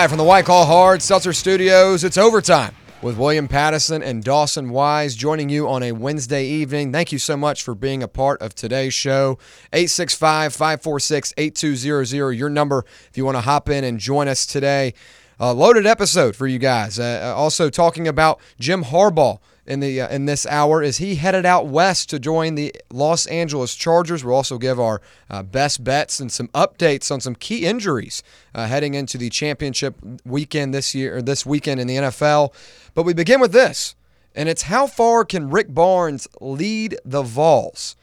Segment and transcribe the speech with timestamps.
[0.00, 4.70] Live from the White Claw Hard Seltzer Studios, it's overtime with William Patteson and Dawson
[4.70, 6.90] Wise joining you on a Wednesday evening.
[6.90, 9.38] Thank you so much for being a part of today's show.
[9.74, 14.94] 865 546 8200, your number if you want to hop in and join us today.
[15.38, 16.98] A loaded episode for you guys.
[16.98, 19.38] Uh, also, talking about Jim Harbaugh
[19.70, 23.24] in the uh, in this hour is he headed out west to join the Los
[23.26, 24.24] Angeles Chargers.
[24.24, 28.66] We'll also give our uh, best bets and some updates on some key injuries uh,
[28.66, 32.52] heading into the championship weekend this year or this weekend in the NFL.
[32.94, 33.94] But we begin with this,
[34.34, 37.94] and it's how far can Rick Barnes lead the Vols?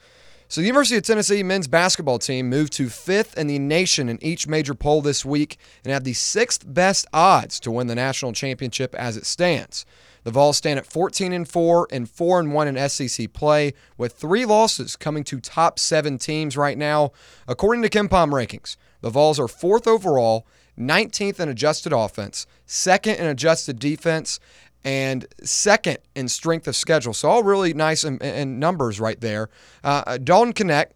[0.50, 4.18] So, the University of Tennessee men's basketball team moved to fifth in the nation in
[4.24, 8.32] each major poll this week and have the sixth best odds to win the national
[8.32, 9.84] championship as it stands.
[10.28, 14.12] The Vols stand at 14 and 4 and 4 and 1 in SEC play, with
[14.12, 17.12] three losses coming to top seven teams right now.
[17.46, 20.46] According to KenPom rankings, the Vols are fourth overall,
[20.78, 24.38] 19th in adjusted offense, second in adjusted defense,
[24.84, 27.14] and second in strength of schedule.
[27.14, 29.48] So all really nice in, in numbers right there.
[29.82, 30.90] Uh, Dalton Knecht,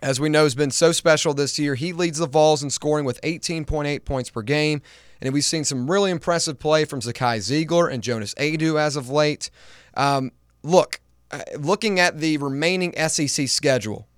[0.00, 1.76] as we know, has been so special this year.
[1.76, 4.82] He leads the Vols in scoring with 18.8 points per game.
[5.22, 9.10] And we've seen some really impressive play from Zakai Zeigler and Jonas Aidoo as of
[9.10, 9.50] late.
[9.94, 10.32] Um,
[10.62, 11.00] look,
[11.30, 14.08] uh, looking at the remaining SEC schedule,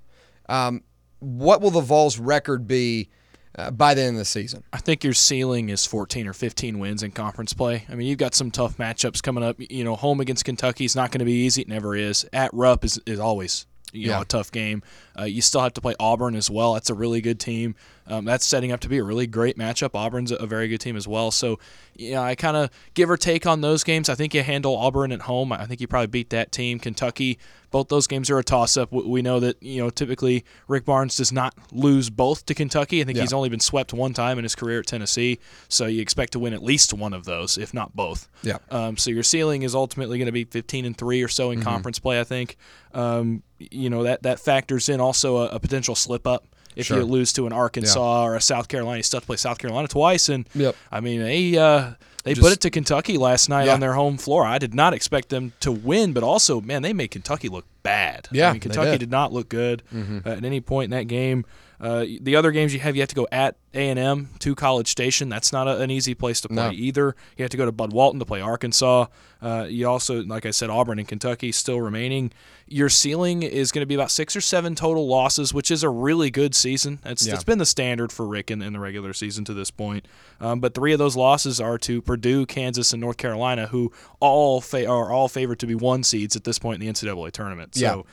[0.48, 0.82] um,
[1.18, 3.08] what will the Vols' record be
[3.56, 4.62] uh, by the end of the season.
[4.72, 7.84] I think your ceiling is 14 or 15 wins in conference play.
[7.88, 9.56] I mean, you've got some tough matchups coming up.
[9.58, 11.62] You know, home against Kentucky is not going to be easy.
[11.62, 12.26] It never is.
[12.32, 14.16] At Rupp is, is always you yeah.
[14.16, 14.82] know a tough game.
[15.18, 16.74] Uh, you still have to play Auburn as well.
[16.74, 17.74] That's a really good team.
[18.06, 19.94] Um, that's setting up to be a really great matchup.
[19.94, 21.30] Auburn's a very good team as well.
[21.30, 21.58] So,
[21.94, 24.08] yeah, I kind of give or take on those games.
[24.08, 25.52] I think you handle Auburn at home.
[25.52, 26.78] I think you probably beat that team.
[26.78, 27.38] Kentucky,
[27.70, 28.92] both those games are a toss up.
[28.92, 33.00] We know that, you know, typically Rick Barnes does not lose both to Kentucky.
[33.00, 33.22] I think yeah.
[33.22, 35.38] he's only been swept one time in his career at Tennessee.
[35.68, 38.28] So you expect to win at least one of those, if not both.
[38.42, 38.58] Yeah.
[38.70, 41.60] Um, so your ceiling is ultimately going to be 15 and 3 or so in
[41.60, 41.68] mm-hmm.
[41.68, 42.56] conference play, I think.
[42.92, 46.46] Um, you know, that, that factors in also a, a potential slip up
[46.76, 46.98] if sure.
[46.98, 48.26] you lose to an Arkansas yeah.
[48.26, 48.98] or a South Carolina.
[48.98, 50.76] You still have to play South Carolina twice, and yep.
[50.90, 51.92] I mean they uh,
[52.24, 53.74] they Just, put it to Kentucky last night yeah.
[53.74, 54.44] on their home floor.
[54.44, 58.28] I did not expect them to win, but also man, they made Kentucky look bad.
[58.30, 59.00] Yeah, I mean, Kentucky did.
[59.00, 59.10] did.
[59.10, 60.26] not look good mm-hmm.
[60.26, 61.44] at any point in that game.
[61.82, 64.54] Uh, the other games you have, you have to go at A and M to
[64.54, 65.28] College Station.
[65.28, 66.70] That's not a, an easy place to play no.
[66.70, 67.16] either.
[67.36, 69.06] You have to go to Bud Walton to play Arkansas.
[69.42, 72.30] Uh, you also, like I said, Auburn and Kentucky still remaining.
[72.68, 75.88] Your ceiling is going to be about six or seven total losses, which is a
[75.88, 77.00] really good season.
[77.04, 77.34] It's, yeah.
[77.34, 80.06] it's been the standard for Rick in, in the regular season to this point.
[80.40, 83.90] Um, but three of those losses are to Purdue, Kansas, and North Carolina, who
[84.20, 87.32] all fa- are all favored to be one seeds at this point in the NCAA
[87.32, 87.74] tournament.
[87.74, 87.80] So.
[87.80, 88.12] Yeah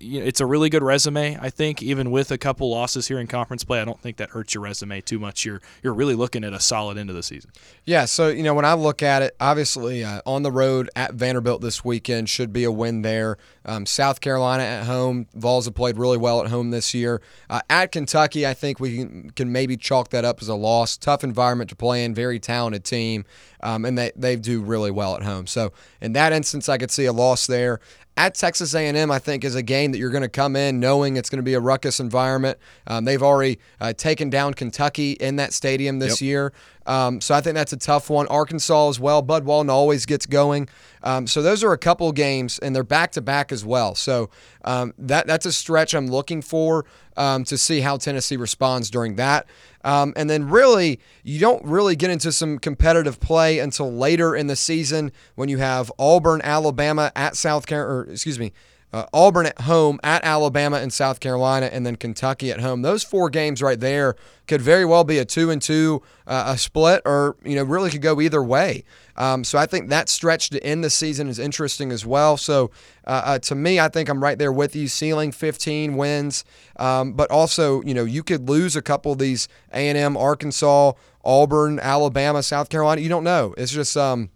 [0.00, 1.38] it's a really good resume.
[1.40, 4.30] I think even with a couple losses here in conference play, I don't think that
[4.30, 5.44] hurts your resume too much.
[5.44, 7.50] You're you're really looking at a solid end of the season.
[7.84, 8.04] Yeah.
[8.04, 11.62] So you know when I look at it, obviously uh, on the road at Vanderbilt
[11.62, 13.38] this weekend should be a win there.
[13.64, 17.20] Um, South Carolina at home, Vols have played really well at home this year.
[17.50, 20.96] Uh, at Kentucky, I think we can, can, maybe chalk that up as a loss.
[20.96, 23.24] Tough environment to play in, very talented team,
[23.62, 25.46] um, and they they do really well at home.
[25.46, 27.80] So in that instance, I could see a loss there
[28.18, 31.16] at Texas A&M, I think is a game that you're going to come in knowing
[31.16, 32.58] it's going to be a ruckus environment.
[32.88, 36.26] Um, they've already uh, taken down Kentucky in that stadium this yep.
[36.26, 36.52] year,
[36.88, 38.26] um, so I think that's a tough one.
[38.28, 39.20] Arkansas as well.
[39.20, 40.70] Bud Walton always gets going.
[41.02, 43.94] Um, so those are a couple games, and they're back to back as well.
[43.94, 44.30] So
[44.64, 46.86] um, that that's a stretch I'm looking for
[47.18, 49.46] um, to see how Tennessee responds during that.
[49.84, 54.46] Um, and then really, you don't really get into some competitive play until later in
[54.46, 58.52] the season when you have Auburn, Alabama at South Carolina, or excuse me,
[58.92, 62.82] uh, Auburn at home, at Alabama and South Carolina, and then Kentucky at home.
[62.82, 64.14] Those four games right there
[64.46, 67.90] could very well be a two and two, uh, a split, or you know really
[67.90, 68.84] could go either way.
[69.16, 72.36] Um, so I think that stretch to end the season is interesting as well.
[72.36, 72.70] So
[73.06, 74.88] uh, uh to me, I think I'm right there with you.
[74.88, 76.44] Ceiling 15 wins,
[76.76, 80.92] um, but also you know you could lose a couple of these A&M, Arkansas,
[81.24, 83.02] Auburn, Alabama, South Carolina.
[83.02, 83.54] You don't know.
[83.58, 84.30] It's just um,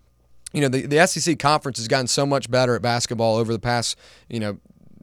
[0.53, 3.59] you know, the, the SEC conference has gotten so much better at basketball over the
[3.59, 4.59] past, you know,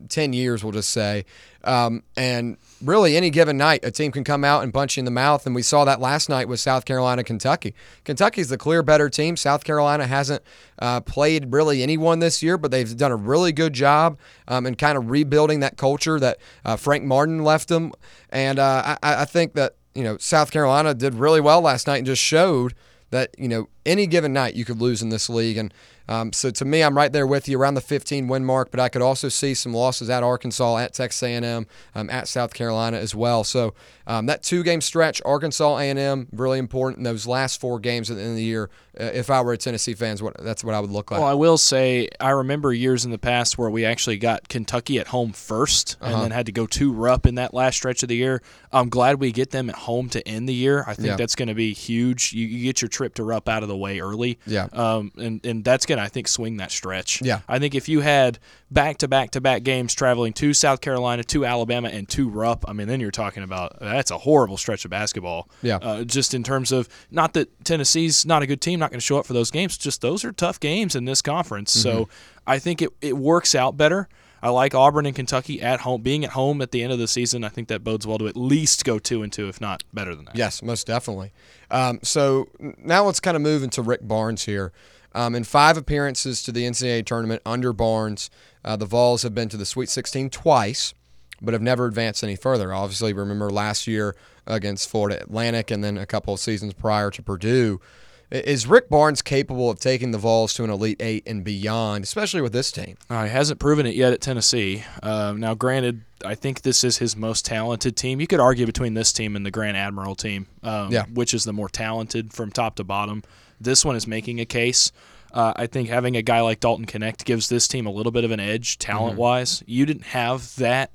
[0.08, 1.26] 10 years, we'll just say.
[1.64, 5.06] Um, and really, any given night, a team can come out and punch you in
[5.06, 5.46] the mouth.
[5.46, 7.74] And we saw that last night with South Carolina, Kentucky.
[8.06, 9.36] Kentucky's the clear better team.
[9.36, 10.42] South Carolina hasn't
[10.80, 14.18] uh, played really anyone this year, but they've done a really good job
[14.48, 17.92] um, in kind of rebuilding that culture that uh, Frank Martin left them.
[18.30, 21.98] And uh, I, I think that, you know, South Carolina did really well last night
[21.98, 22.74] and just showed–
[23.12, 25.58] that you know any given night you could lose in this league.
[25.58, 25.74] And
[26.08, 28.80] Um, so to me, I'm right there with you around the 15 win mark, but
[28.80, 32.98] I could also see some losses at Arkansas, at Texas A&M, um, at South Carolina
[32.98, 33.44] as well.
[33.44, 33.76] So
[34.08, 36.98] um, that two game stretch, Arkansas A&M, really important.
[36.98, 39.58] in those last four games at the end of the year, if I were a
[39.58, 41.20] Tennessee fans, what that's what I would look like.
[41.20, 45.00] Well, I will say I remember years in the past where we actually got Kentucky
[45.00, 46.22] at home 1st and Uh-huh.
[46.24, 48.42] then had to go to Rupp in that last stretch of the year.
[48.72, 50.84] I'm glad we get them at home to end the year.
[50.86, 51.16] I think Yeah.
[51.16, 52.34] that's going to be huge.
[52.34, 54.38] You, you get your trip to Rupp out of the way early.
[54.46, 54.68] Yeah.
[54.74, 57.22] Um, and, and that's going to, I think, swing that stretch.
[57.22, 57.40] Yeah.
[57.48, 58.38] I think if you had
[58.70, 62.66] back to back to back games traveling to South Carolina, to Alabama, and to Rupp,
[62.68, 65.50] I mean, then you're talking about that's a horrible stretch of basketball.
[65.64, 65.78] Yeah.
[65.78, 69.06] Uh, just in terms of not that Tennessee's not a good team, not going to
[69.06, 69.78] show up for those games.
[69.78, 71.72] Just those are tough games in this conference.
[71.72, 72.10] So
[72.48, 74.08] I think it, it works out better.
[74.42, 77.08] I like Auburn and Kentucky at home, being at home at the end of the
[77.08, 77.44] season.
[77.44, 80.16] I think that bodes well to at least go two and two, if not better
[80.16, 80.36] than that.
[80.36, 81.34] Yes, most definitely.
[81.70, 84.72] Um, so now let's kind of move into Rick Barnes here.
[85.14, 88.30] Um, in five appearances to the NCAA tournament under Barnes,
[88.64, 90.94] uh, the Vols have been to the Sweet 16 twice,
[91.42, 92.74] but have never advanced any further.
[92.74, 94.16] Obviously, remember last year
[94.46, 97.82] against Florida Atlantic and then a couple of seasons prior to Purdue.
[98.32, 102.42] Is Rick Barnes capable of taking the Vols to an Elite Eight and beyond, especially
[102.42, 102.96] with this team?
[103.10, 104.84] Uh, he hasn't proven it yet at Tennessee.
[105.02, 108.22] Um, now, granted, I think this is his most talented team.
[108.22, 111.06] You could argue between this team and the Grant Admiral team, um, Yeah.
[111.12, 113.24] which is the more talented from top to bottom.
[113.60, 114.92] This one is making a case.
[115.34, 118.24] Uh, I think having a guy like Dalton Knecht gives this team a little bit
[118.26, 119.64] of an edge talent wise.
[119.66, 120.92] You didn't have that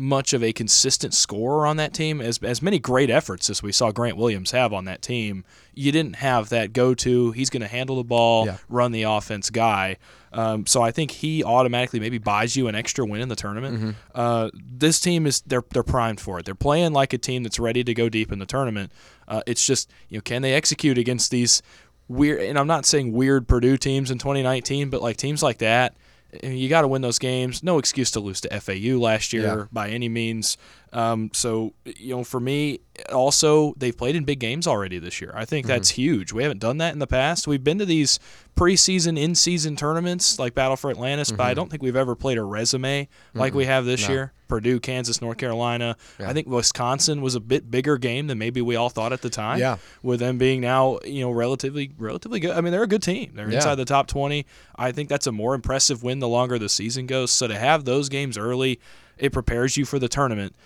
[0.00, 3.72] much of a consistent scorer on that team as as many great efforts as we
[3.72, 5.44] saw Grant Williams have on that team.
[5.74, 7.32] You didn't have that go to.
[7.32, 8.58] He's going to handle the ball, Yeah.
[8.68, 9.96] run the offense guy.
[10.32, 13.96] Um, so I think he automatically maybe buys you an extra win in the tournament.
[14.14, 16.44] Uh, this team is they're they're primed for it.
[16.44, 18.92] They're playing like a team that's ready to go deep in the tournament.
[19.26, 21.60] Uh, it's just you know can they execute against these
[22.06, 22.40] weird?
[22.42, 25.96] And I'm not saying weird Purdue teams in 2019, but like teams like that.
[26.42, 27.62] You got to win those games.
[27.62, 29.64] No excuse to lose to FAU last year Yeah.
[29.72, 30.56] by any means.
[30.92, 32.80] Um, so you know, for me,
[33.12, 35.32] also they've played in big games already this year.
[35.34, 36.32] I think that's huge.
[36.32, 37.46] We haven't done that in the past.
[37.46, 38.18] We've been to these
[38.56, 42.42] preseason, in-season tournaments like Battle for Atlantis, but I don't think we've ever played a
[42.42, 44.14] resume like we have this No.
[44.14, 44.32] year.
[44.48, 45.94] Purdue, Kansas, North Carolina.
[46.18, 49.28] I think Wisconsin was a bit bigger game than maybe we all thought at the
[49.28, 49.58] time.
[49.58, 49.76] Yeah.
[50.02, 52.52] With them being now, you know, relatively relatively good.
[52.52, 53.32] I mean, they're a good team.
[53.34, 53.56] They're Yeah.
[53.56, 54.46] inside the top 20.
[54.74, 57.30] I think that's a more impressive win the longer the season goes.
[57.30, 58.80] So to have those games early,
[59.18, 60.56] it prepares you for the tournament.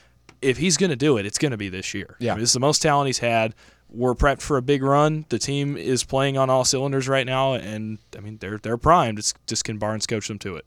[0.43, 2.17] If he's going to do it, it's going to be this year.
[2.19, 2.33] Yeah.
[2.33, 3.55] I mean, this is the most talent he's had.
[3.89, 5.27] We're prepped for a big run.
[5.29, 9.19] The team is playing on all cylinders right now, and I mean they're they're primed.
[9.19, 10.65] It's just can Barnes coach them to it?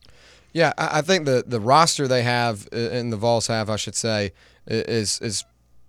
[0.53, 4.32] Yeah, I think the the roster they have and the Vols have, I should say,
[4.67, 5.44] is is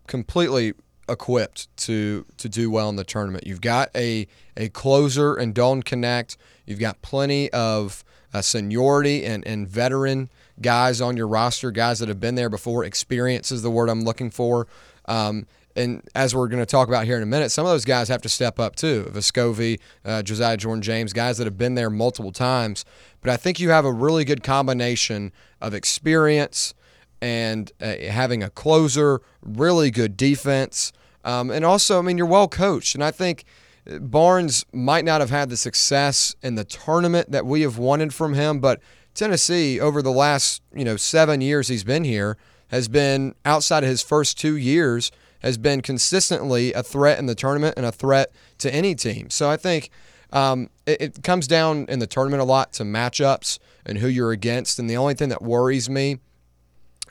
[0.07, 0.73] completely
[1.09, 3.47] equipped to to do well in the tournament.
[3.47, 4.27] You've got a
[4.57, 6.37] a closer and Dalton Knecht.
[6.65, 8.03] You've got plenty of
[8.35, 12.85] uh, seniority and and veteran guys on your roster, guys that have been there before.
[12.85, 14.67] Experience is the word I'm looking for.
[15.07, 15.47] Um,
[15.77, 18.09] and as we're going to talk about here in a minute, some of those guys
[18.09, 19.11] have to step up too.
[19.13, 22.85] Vescovi, uh, Josiah Jordan James, guys that have been there multiple times.
[23.21, 26.73] But I think you have a really good combination of experience
[27.21, 30.93] and uh, having a closer, really good defense.
[31.25, 32.95] Um, and also, I mean, you're well coached.
[32.95, 33.45] And I think
[33.91, 38.15] uh, Barnes might not have had the success in the tournament that we have wanted
[38.15, 38.81] from him, but
[39.17, 42.37] Tennessee, over the last, you know, seven years he's been here,
[42.69, 47.35] has been outside of his first two years, has been consistently a threat in the
[47.35, 49.31] tournament and a threat to any team.
[49.31, 49.91] So I think
[50.33, 54.33] um, it, it comes down in the tournament a lot to matchups and who you're
[54.33, 54.79] against.
[54.79, 56.19] And the only thing that worries me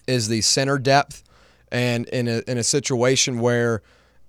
[0.07, 1.23] is the center depth.
[1.71, 3.81] And in a, in a situation where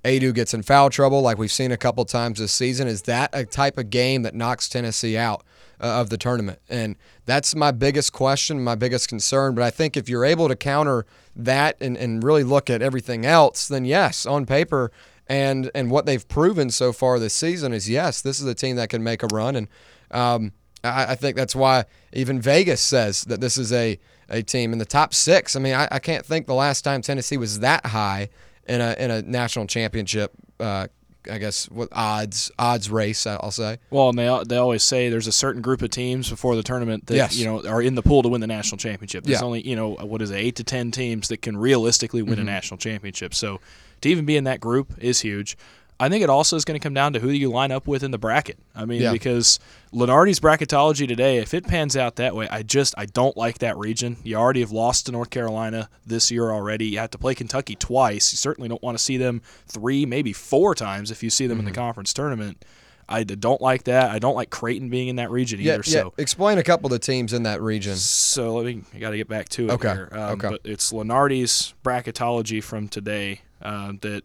[0.04, 3.30] Aidoo gets in foul trouble, like we've seen a couple times this season, is that
[3.32, 5.44] a type of game that knocks Tennessee out
[5.80, 6.58] uh, of the tournament?
[6.68, 9.54] And that's my biggest question, my biggest concern.
[9.54, 13.26] But I think if you're able to counter that and, and really look at everything
[13.26, 14.90] else, then yes, on paper
[15.28, 18.76] and and what they've proven so far this season is yes, this is a team
[18.76, 19.56] that can make a run.
[19.56, 19.68] And
[20.10, 20.52] um,
[20.84, 24.78] I, I think that's why even Vegas says that this is a a team in
[24.78, 25.54] the top six.
[25.54, 28.28] I mean, I, I can't think the last time Tennessee was that high
[28.68, 30.32] in a in a national championship.
[30.58, 30.86] Uh,
[31.30, 33.78] I guess what odds odds race I'll say.
[33.90, 37.06] Well, and they they always say there's a certain group of teams before the tournament
[37.06, 37.36] that Yes.
[37.36, 39.24] you know are in the pool to win the national championship.
[39.24, 39.46] There's Yeah.
[39.46, 42.42] only you know what is it, eight to ten teams that can realistically win Mm-hmm.
[42.42, 43.34] a national championship.
[43.34, 43.60] So
[44.02, 45.56] to even be in that group is huge.
[45.98, 48.02] I think it also is going to come down to who you line up with
[48.02, 48.58] in the bracket.
[48.74, 49.12] I mean, Yeah.
[49.12, 49.58] because
[49.94, 53.78] Lunardi's bracketology today, if it pans out that way, I just I don't like that
[53.78, 54.18] region.
[54.22, 56.86] You already have lost to North Carolina this year already.
[56.86, 58.30] You have to play Kentucky twice.
[58.32, 61.58] You certainly don't want to see them three, maybe four times if you see them
[61.58, 62.62] in the conference tournament.
[63.08, 64.10] I don't like that.
[64.10, 65.82] I don't like Creighton being in that region Yeah, either.
[65.86, 65.92] yeah.
[66.02, 67.94] So Explain a couple of the teams in that region.
[67.96, 68.82] so let me.
[68.92, 70.08] I got to get back to it Okay, here.
[70.10, 70.48] Um, okay.
[70.50, 74.24] But it's Lunardi's bracketology from today uh, that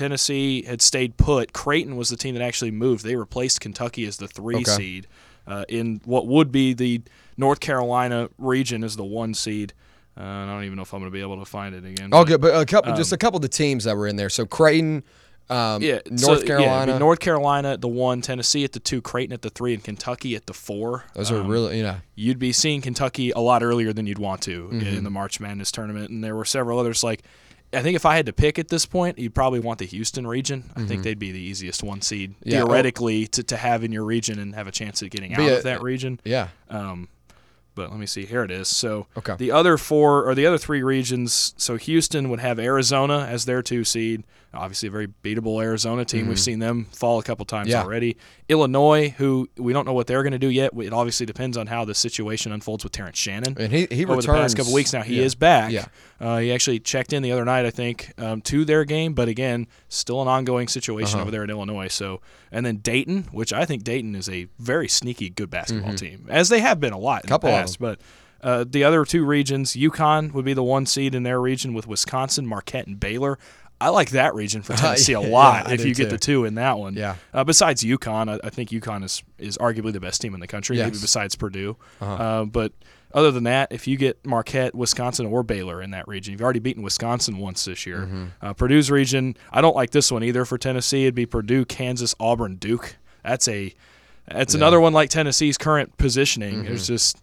[0.00, 1.52] Tennessee had stayed put.
[1.52, 3.04] Creighton was the team that actually moved.
[3.04, 4.64] They replaced Kentucky as the three Okay.
[4.70, 5.06] seed
[5.46, 7.02] uh, in what would be the
[7.36, 9.72] North Carolina region as the one seed.
[10.18, 12.10] Uh, I don't even know if I'm going to be able to find it again.
[12.12, 14.28] Oh, good, but a couple, just a couple of the teams that were in there.
[14.28, 15.02] So Creighton,
[15.48, 16.98] um, Yeah, North so, yeah, Carolina.
[16.98, 20.34] North Carolina at the one, Tennessee at the two, Creighton at the three, and Kentucky
[20.34, 21.04] at the four.
[21.14, 24.18] those are Um, really, you know, you'd be seeing Kentucky a lot earlier than you'd
[24.18, 24.86] want to Mm-hmm.
[24.86, 27.02] in the March Madness tournament, and there were several others.
[27.02, 27.22] Like,
[27.72, 30.26] I think if I had to pick at this point, you'd probably want the Houston
[30.26, 30.70] region.
[30.74, 32.48] I think they'd be the easiest one seed Mm-hmm.
[32.48, 35.40] Yeah, theoretically to, to have in your region and have a chance at getting out
[35.40, 36.18] a- of that region.
[36.24, 36.48] yeah.
[36.68, 37.08] Um,
[37.76, 38.26] but let me see.
[38.26, 38.66] Here it is.
[38.68, 39.36] So Okay.
[39.36, 41.54] the other four or the other three regions.
[41.56, 44.24] So Houston would have Arizona as their two seed.
[44.52, 46.26] Obviously, a very beatable Arizona team.
[46.26, 47.70] We've seen them fall a couple times Mm-hmm.
[47.70, 47.84] Yeah.
[47.84, 48.16] already.
[48.48, 50.72] Illinois, who we don't know what they're going to do yet.
[50.76, 53.56] It obviously depends on how the situation unfolds with Terrence Shannon.
[53.58, 55.24] And he he over returns the past couple weeks now, he yeah.
[55.24, 55.70] is back.
[55.70, 55.86] Yeah.
[56.20, 59.28] Uh, he actually checked in the other night, I think, um, to their game, but
[59.28, 61.22] again, still an ongoing situation Uh-huh.
[61.22, 61.88] over there in Illinois.
[61.88, 66.26] So, and then Dayton, which I think Dayton is a very sneaky good basketball team,
[66.28, 67.34] as they have been a lot in Mm-hmm.
[67.34, 67.78] Couple the past.
[67.78, 68.00] But
[68.42, 71.86] uh, the other two regions, UConn would be the one seed in their region with
[71.86, 73.38] Wisconsin, Marquette, and Baylor.
[73.80, 75.68] I like that region for Tennessee a lot.
[75.68, 76.10] I if you get too.
[76.10, 77.16] the two in that one, Yeah.
[77.32, 80.46] Uh, besides UConn, I, I think UConn is is arguably the best team in the
[80.46, 80.96] country, maybe Yes.
[80.96, 81.02] Uh-huh.
[81.02, 81.76] besides Purdue.
[82.00, 82.72] uh but
[83.12, 86.60] other than that, if you get Marquette, Wisconsin, or Baylor in that region, you've already
[86.60, 88.02] beaten Wisconsin once this year.
[88.02, 88.24] Mm-hmm.
[88.40, 91.02] Uh, Purdue's region, I don't like this one either for Tennessee.
[91.06, 92.94] It'd be Purdue, Kansas, Auburn, Duke.
[93.24, 93.74] That's a
[94.28, 96.62] that's another one like Tennessee's current positioning.
[96.64, 97.20] There's just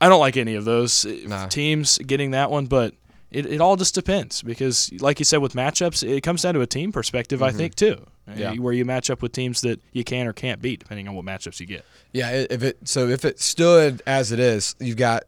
[0.00, 1.28] I don't like any of those uh, Mm-hmm.
[1.30, 1.46] Nah.
[1.48, 2.94] teams getting that one, but
[3.34, 6.60] it, it all just depends because, like you said, with matchups, it comes down to
[6.60, 8.40] a team perspective, I think, too, Mm-hmm.
[8.40, 8.52] Yeah.
[8.54, 11.26] Where you match up with teams that you can or can't beat, depending on what
[11.26, 11.84] matchups you get.
[12.12, 15.24] Yeah, if it so if it stood as it is, you've got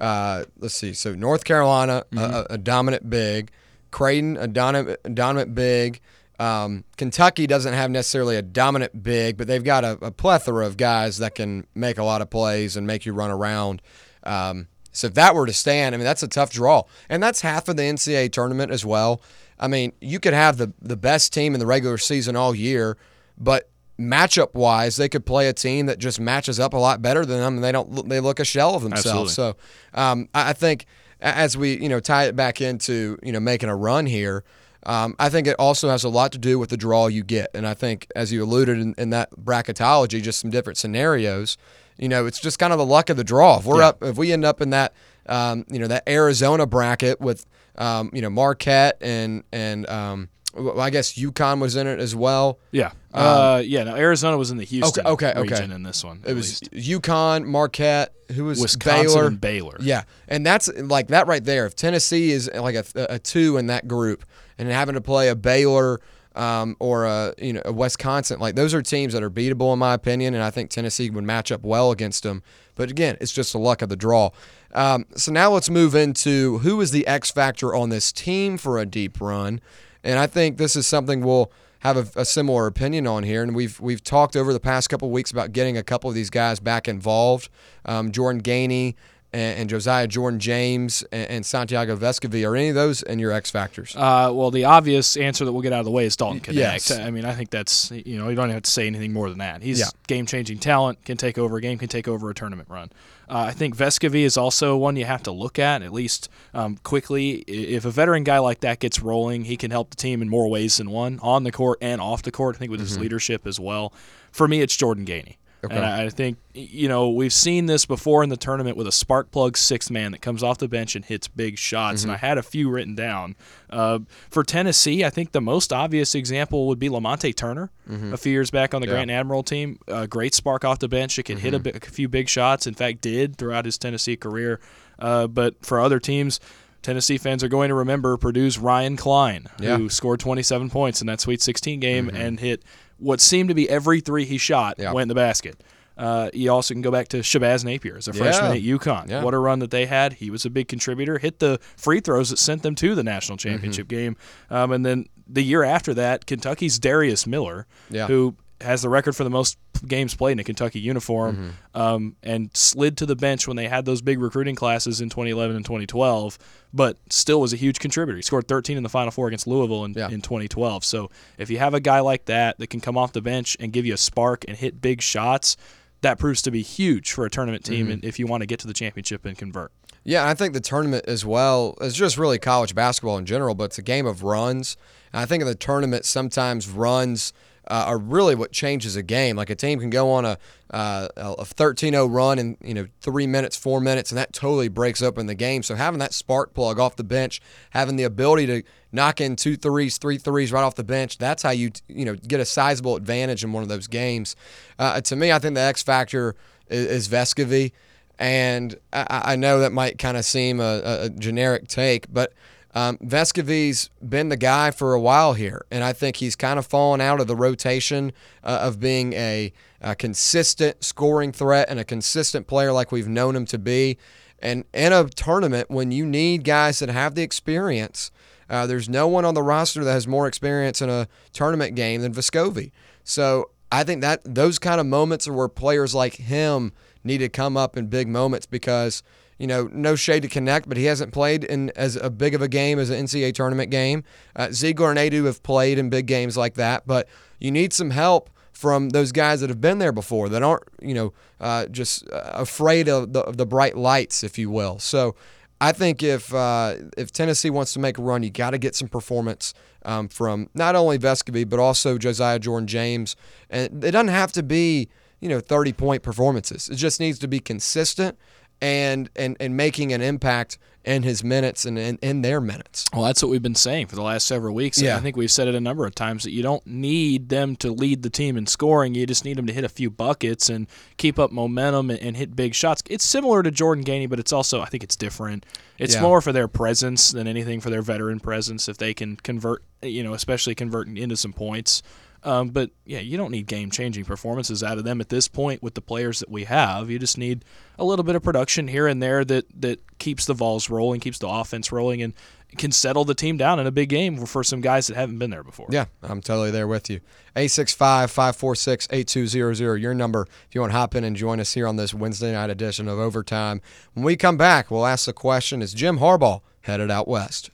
[0.00, 3.50] uh, let's see, so North Carolina a- a, a dominant big,
[3.90, 6.00] Creighton a dominant dominant big.
[6.40, 10.76] Um, Kentucky doesn't have necessarily a dominant big, but they've got a, a plethora of
[10.78, 13.82] guys that can make a lot of plays and make you run around.
[14.22, 17.40] Um, so if that were to stand, I mean that's a tough draw, and that's
[17.40, 19.22] half of the NCAA tournament as well.
[19.56, 22.98] I mean, you could have the the best team in the regular season all year,
[23.38, 27.24] but matchup wise, they could play a team that just matches up a lot better
[27.24, 29.34] than them, and they don't they look a shell of themselves.
[29.34, 29.54] So
[29.94, 30.86] um, I I think
[31.20, 34.42] as we you know tie it back into you know making a run here.
[34.84, 37.50] Um, I think it also has a lot to do with the draw you get,
[37.52, 41.56] and I think as you alluded in, in that bracketology, just some different scenarios.
[41.98, 43.58] You know, it's just kind of the luck of the draw.
[43.58, 44.94] If we're up, if we end up in that,
[45.26, 47.44] um, you know, that Arizona bracket with,
[47.76, 52.14] um, you know, Marquette and and um, well, I guess UConn was in it as
[52.14, 52.58] well.
[52.72, 52.92] Yeah.
[53.12, 53.84] uh, yeah.
[53.84, 55.40] No, Arizona was in the Houston Um, okay, okay.
[55.40, 56.22] region in this one.
[56.26, 56.90] It was least.
[56.90, 59.26] UConn, Marquette, who was Wisconsin Baylor.
[59.26, 59.76] and Baylor.
[59.80, 61.66] Yeah, and that's like that right there.
[61.66, 64.24] If Tennessee is like a, a two in that group,
[64.58, 66.00] and having to play a Baylor
[66.38, 69.78] um, or a you know a Wisconsin, like those are teams that are beatable in
[69.80, 72.42] my opinion, and I think Tennessee would match up well against them.
[72.76, 74.30] But again, it's just the luck of the draw.
[74.72, 78.78] Um, so now let's move into who is the X factor on this team for
[78.78, 79.60] a deep run,
[80.04, 83.54] and I think this is something we'll have a, a similar opinion on here, and
[83.54, 86.60] we've we've talked over the past couple weeks about getting a couple of these guys
[86.60, 87.48] back involved.
[87.84, 88.94] Um, Jordan Gainey
[89.32, 92.46] and, and Josiah Jordan James and, and Santiago Vescovi.
[92.48, 93.94] Are any of those in your X factors?
[93.96, 96.54] Uh, well, the obvious answer that we'll get out of the way is Dalton Knecht.
[96.54, 96.90] yes.
[96.90, 99.38] I mean, I think that's you know you don't have to say anything more than
[99.38, 99.62] that.
[99.62, 99.86] He's Yeah.
[100.06, 102.90] game-changing talent, can take over a game, can take over a tournament run.
[103.30, 106.78] Uh, I think Vescovi is also one you have to look at at least um,
[106.82, 107.40] quickly.
[107.46, 110.48] If a veteran guy like that gets rolling, he can help the team in more
[110.48, 112.56] ways than one, on the court and off the court.
[112.56, 113.92] I think with his leadership as well.
[114.32, 115.36] For me, it's Jordan Gainey.
[115.64, 115.74] Okay.
[115.74, 118.92] And I I think you know we've seen this before in the tournament with a
[118.92, 122.04] spark plug sixth man that comes off the bench and hits big shots.
[122.04, 123.34] And I had a few written down.
[123.68, 123.98] Uh,
[124.30, 127.70] for Tennessee, I think the most obvious example would be Lamonte Turner
[128.12, 129.78] a few years back on the Grant Admiral team.
[129.88, 131.18] A great spark off the bench.
[131.18, 132.66] It can hit a, few big shots.
[132.66, 134.60] In fact, did throughout his Tennessee career.
[134.98, 136.38] Uh, but for other teams.
[136.80, 139.76] Tennessee fans are going to remember Purdue's Ryan Cline, Yeah.
[139.78, 142.62] who scored 27 points in that Sweet 16 game and hit
[142.98, 144.92] what seemed to be every three he shot Yeah.
[144.92, 145.62] went in the basket.
[145.96, 149.08] Uh, you also can go back to Shabazz Napier as a freshman at UConn.
[149.10, 149.24] Yeah.
[149.24, 150.12] What a run that they had.
[150.12, 151.18] He was a big contributor.
[151.18, 153.96] Hit the free throws that sent them to the national championship Mm-hmm.
[153.96, 154.16] game.
[154.48, 158.06] Um, and then the year after that, Kentucky's Darius Miller, Yeah.
[158.06, 161.80] who has the record for the most games played in a Kentucky uniform, mm-hmm.
[161.80, 165.56] um, and slid to the bench when they had those big recruiting classes in 2011
[165.56, 166.38] and 2012,
[166.72, 168.16] but still was a huge contributor.
[168.16, 170.08] He scored 13 in the Final Four against Louisville in, yeah.
[170.08, 170.84] in 2012.
[170.84, 173.72] So if you have a guy like that that can come off the bench and
[173.72, 175.56] give you a spark and hit big shots,
[176.00, 177.92] that proves to be huge for a tournament team mm-hmm.
[177.92, 179.72] and if you want to get to the championship and convert.
[180.04, 183.64] Yeah, I think the tournament as well is just really college basketball in general, but
[183.64, 184.76] it's a game of runs.
[185.12, 187.32] And I think in the tournament, sometimes runs–
[187.68, 189.36] uh, are really what changes a game.
[189.36, 190.38] Like a team can go on a
[190.70, 195.02] uh, a 13-0 run in you know three minutes, four minutes, and that totally breaks
[195.02, 195.62] open the game.
[195.62, 199.56] So having that spark plug off the bench, having the ability to knock in two
[199.56, 202.96] threes, three threes right off the bench, that's how you you know get a sizable
[202.96, 204.36] advantage in one of those games.
[204.78, 206.34] Uh, to me, I think the X factor
[206.68, 207.72] is, is Vescovi,
[208.18, 212.32] and I, I, know that might kind of seem a, a generic take, but
[212.78, 216.66] um, Vescovi's been the guy for a while here, and I think he's kind of
[216.66, 218.12] fallen out of the rotation
[218.44, 223.34] uh, of being a, a, consistent scoring threat and a consistent player like we've known
[223.34, 223.98] him to be.
[224.38, 228.12] And in a tournament, when you need guys that have the experience,
[228.48, 232.02] uh, there's no one on the roster that has more experience in a tournament game
[232.02, 232.70] than Vescovi.
[233.02, 237.28] So I think that those kind of moments are where players like him need to
[237.28, 239.02] come up in big moments because–
[239.38, 242.42] you know, no shade to Knecht, but he hasn't played in as a big of
[242.42, 244.04] a game as an NCAA tournament game.
[244.34, 247.90] Uh, Zeigler and Aidoo have played in big games like that, but you need some
[247.90, 252.10] help from those guys that have been there before that aren't, you know, uh, just
[252.10, 254.80] uh, afraid of the, of the bright lights, if you will.
[254.80, 255.14] So
[255.60, 258.74] I think if uh, if Tennessee wants to make a run, you got to get
[258.74, 263.16] some performance um, from not only Vescovi but also Josiah Jordan James,
[263.50, 264.88] and it doesn't have to be
[265.20, 266.68] you know 30 point performances.
[266.68, 268.18] It just needs to be consistent
[268.60, 272.86] and and and making an impact in his minutes and in, in their minutes.
[272.94, 274.80] Well, that's what we've been saying for the last several weeks.
[274.80, 274.96] Yeah.
[274.96, 277.70] I think we've said it a number of times that you don't need them to
[277.70, 278.94] lead the team in scoring.
[278.94, 280.66] You just need them to hit a few buckets and
[280.96, 282.82] keep up momentum and, and hit big shots.
[282.88, 285.44] It's similar to Jordan Gainey, but it's also I think it's different.
[285.76, 286.02] It's yeah.
[286.02, 288.66] more for their presence than anything for their veteran presence.
[288.66, 291.82] If they can convert, you know, especially converting into some points.
[292.24, 295.62] Um, but yeah, you don't need game changing performances out of them at this point
[295.62, 296.90] with the players that we have.
[296.90, 297.44] You just need
[297.78, 301.18] a little bit of production here and there that, that keeps the balls rolling, keeps
[301.18, 302.12] the offense rolling, and
[302.56, 305.30] can settle the team down in a big game for some guys that haven't been
[305.30, 305.66] there before.
[305.70, 306.96] Yeah, I'm totally there with you.
[307.36, 311.66] 865 546 8200, your number if you want to hop in and join us here
[311.66, 313.60] on this Wednesday night edition of Overtime.
[313.94, 317.50] When we come back, we'll ask the question Is Jim Harbaugh headed out west?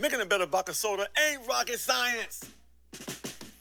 [0.00, 2.40] Making a better vodka soda ain't rocket science.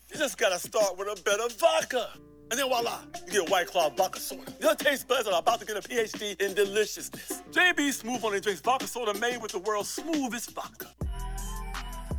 [0.09, 2.11] You just gotta start with a better vodka.
[2.49, 4.53] And then voila, you get a White Claw vodka soda.
[4.61, 7.43] Your taste buds are about to get a PhD in deliciousness.
[7.51, 10.87] JB Smooth only drinks vodka soda made with the world's smoothest vodka.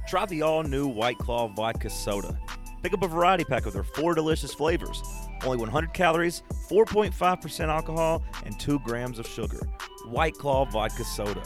[0.06, 2.38] Try the all-new White Claw vodka soda.
[2.82, 5.02] Pick up a variety pack of their four delicious flavors.
[5.44, 9.60] Only 100 calories, 4.5% alcohol, and 2 grams of sugar.
[10.08, 11.42] White Claw vodka soda.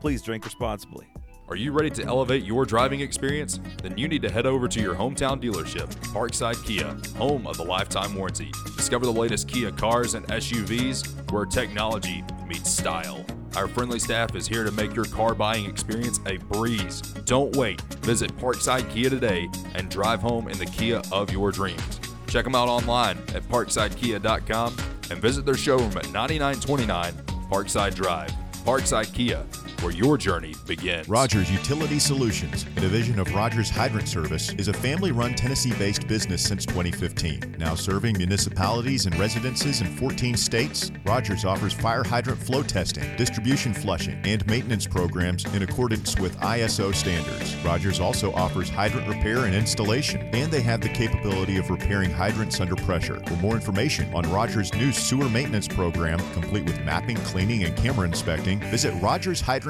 [0.00, 1.08] Please drink responsibly.
[1.50, 3.58] Are you ready to elevate your driving experience?
[3.82, 7.64] Then you need to head over to your hometown dealership, Parkside Kia, home of the
[7.64, 8.52] lifetime warranty.
[8.76, 13.26] Discover the latest Kia cars and SUVs where technology meets style.
[13.56, 17.00] Our friendly staff is here to make your car buying experience a breeze.
[17.00, 17.80] Don't wait.
[18.04, 22.00] Visit Parkside Kia today and drive home in the Kia of your dreams.
[22.28, 24.76] Check them out online at parksidekia.com
[25.10, 27.12] and visit their showroom at 9929
[27.50, 28.30] Parkside Drive.
[28.64, 29.44] Parkside Kia,
[29.82, 31.08] where your journey begins.
[31.08, 36.06] Rogers Utility Solutions, a division of Rogers Hydrant Service, is a family run Tennessee based
[36.06, 37.56] business since 2015.
[37.58, 43.72] Now serving municipalities and residences in 14 states, Rogers offers fire hydrant flow testing, distribution
[43.72, 47.56] flushing, and maintenance programs in accordance with ISO standards.
[47.64, 52.60] Rogers also offers hydrant repair and installation, and they have the capability of repairing hydrants
[52.60, 53.20] under pressure.
[53.26, 58.06] For more information on Rogers' new sewer maintenance program, complete with mapping, cleaning, and camera
[58.06, 59.69] inspecting, visit Rogers Hydrant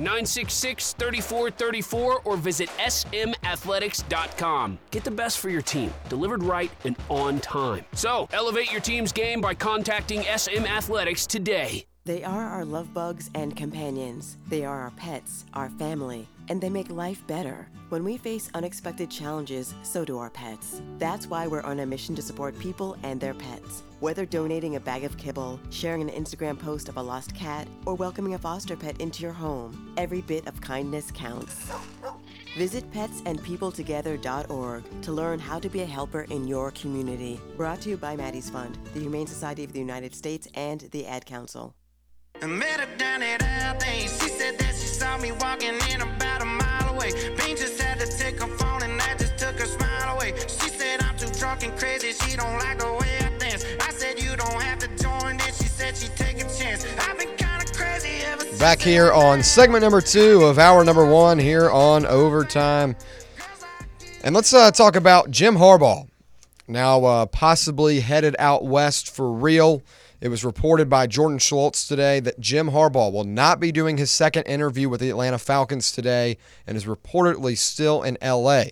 [0.01, 4.79] 966 3434 or visit smathletics.com.
[4.89, 7.85] Get the best for your team, delivered right and on time.
[7.93, 11.85] So, elevate your team's game by contacting SM Athletics today.
[12.03, 14.37] They are our love bugs and companions.
[14.49, 17.67] They are our pets, our family, and they make life better.
[17.89, 20.81] When we face unexpected challenges, so do our pets.
[20.97, 23.83] That's why we're on a mission to support people and their pets.
[23.99, 27.93] Whether donating a bag of kibble, sharing an Instagram post of a lost cat, or
[27.93, 31.71] welcoming a foster pet into your home, every bit of kindness counts.
[32.57, 37.39] Visit petsandpeopletogether.org to learn how to be a helper in your community.
[37.55, 41.05] Brought to you by Maddie's Fund, the Humane Society of the United States, and the
[41.05, 41.75] Ad Council.
[42.43, 44.19] I met her down at Aldi's.
[44.19, 47.11] She said that she saw me walking in about a mile away.
[47.37, 50.33] Bean just had to take her phone and I just took her smile away.
[50.47, 52.13] She said I'm too drunk and crazy.
[52.13, 53.63] She don't like the way I dance.
[53.81, 55.37] I said you don't have to join.
[55.37, 56.83] Then she said she'd take a chance.
[57.07, 58.57] I've been kind of crazy ever since.
[58.57, 62.95] Back here on segment number two of hour number one here on Overtime.
[64.23, 66.07] And let's uh, talk about Jim Harbaugh.
[66.67, 69.83] Now, uh, possibly headed out west for real.
[70.21, 74.11] It was reported by Jordan Schultz today that Jim Harbaugh will not be doing his
[74.11, 78.65] second interview with the Atlanta Falcons today and is reportedly still in LA.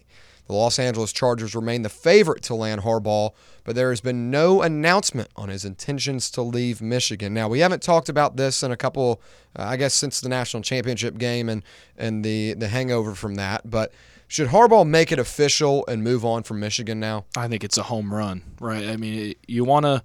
[0.46, 3.32] The Los Angeles Chargers remain the favorite to land Harbaugh,
[3.64, 7.34] but there has been no announcement on his intentions to leave Michigan.
[7.34, 9.20] Now, we haven't talked about this in a couple,
[9.56, 11.64] uh, I guess, since the national championship game and,
[11.98, 13.92] and the, the hangover from that, but
[14.28, 17.26] should Harbaugh make it official and move on from Michigan now?
[17.36, 18.88] I think it's a home run, right?
[18.88, 20.04] I mean, you want to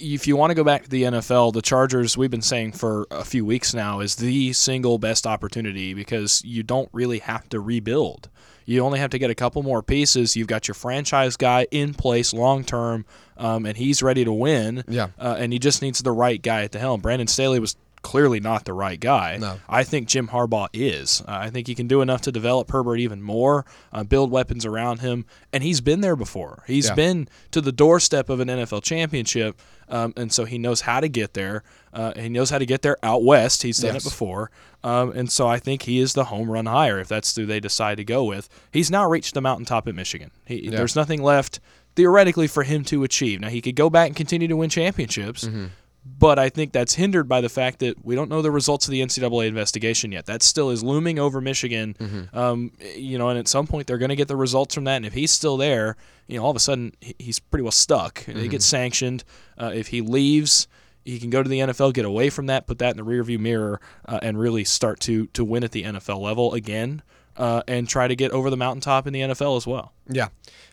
[0.00, 3.06] if you want to go back to the NFL, the Chargers, we've been saying for
[3.10, 7.60] a few weeks now, is the single best opportunity because you don't really have to
[7.60, 8.28] rebuild.
[8.64, 10.36] You only have to get a couple more pieces.
[10.36, 13.04] You've got your franchise guy in place long term,
[13.36, 14.84] um, and he's ready to win.
[14.88, 15.08] Yeah.
[15.18, 17.00] Uh, and he just needs the right guy at the helm.
[17.00, 19.36] Brandon Staley was clearly not the right guy.
[19.38, 19.58] No.
[19.68, 21.20] I think Jim Harbaugh is.
[21.28, 24.64] Uh, I think he can do enough to develop Herbert even more, uh, build weapons
[24.64, 26.62] around him, and he's been there before.
[26.66, 26.94] He's Yeah.
[26.94, 31.08] been to the doorstep of an NFL championship, um, and so he knows how to
[31.08, 31.62] get there.
[31.92, 33.62] Uh, he knows how to get there out west.
[33.62, 34.06] He's done Yes.
[34.06, 34.50] it before,
[34.82, 37.60] um, and so I think he is the home run hire if that's who they
[37.60, 38.48] decide to go with.
[38.72, 40.30] He's now reached the mountaintop at Michigan.
[40.46, 41.60] He, There's nothing left
[41.96, 43.40] theoretically for him to achieve.
[43.40, 45.44] Now he could go back and continue to win championships.
[45.44, 45.66] Mm-hmm.
[46.04, 48.92] But I think that's hindered by the fact that we don't know the results of
[48.92, 50.24] the NCAA investigation yet.
[50.26, 51.94] That still is looming over Michigan.
[51.98, 52.36] Mm-hmm.
[52.38, 54.96] Um, you know, and at some point they're going to get the results from that.
[54.96, 58.24] And if he's still there, you know, all of a sudden he's pretty well stuck.
[58.24, 58.48] He Mm-hmm.
[58.48, 59.24] gets sanctioned.
[59.58, 60.68] Uh, if he leaves,
[61.04, 63.38] he can go to the NFL, get away from that, put that in the rearview
[63.38, 67.02] mirror, uh, and really start to to win at the NFL level again,
[67.36, 69.92] uh, and try to get over the mountaintop in the NFL as well.
[70.08, 70.28] Yeah.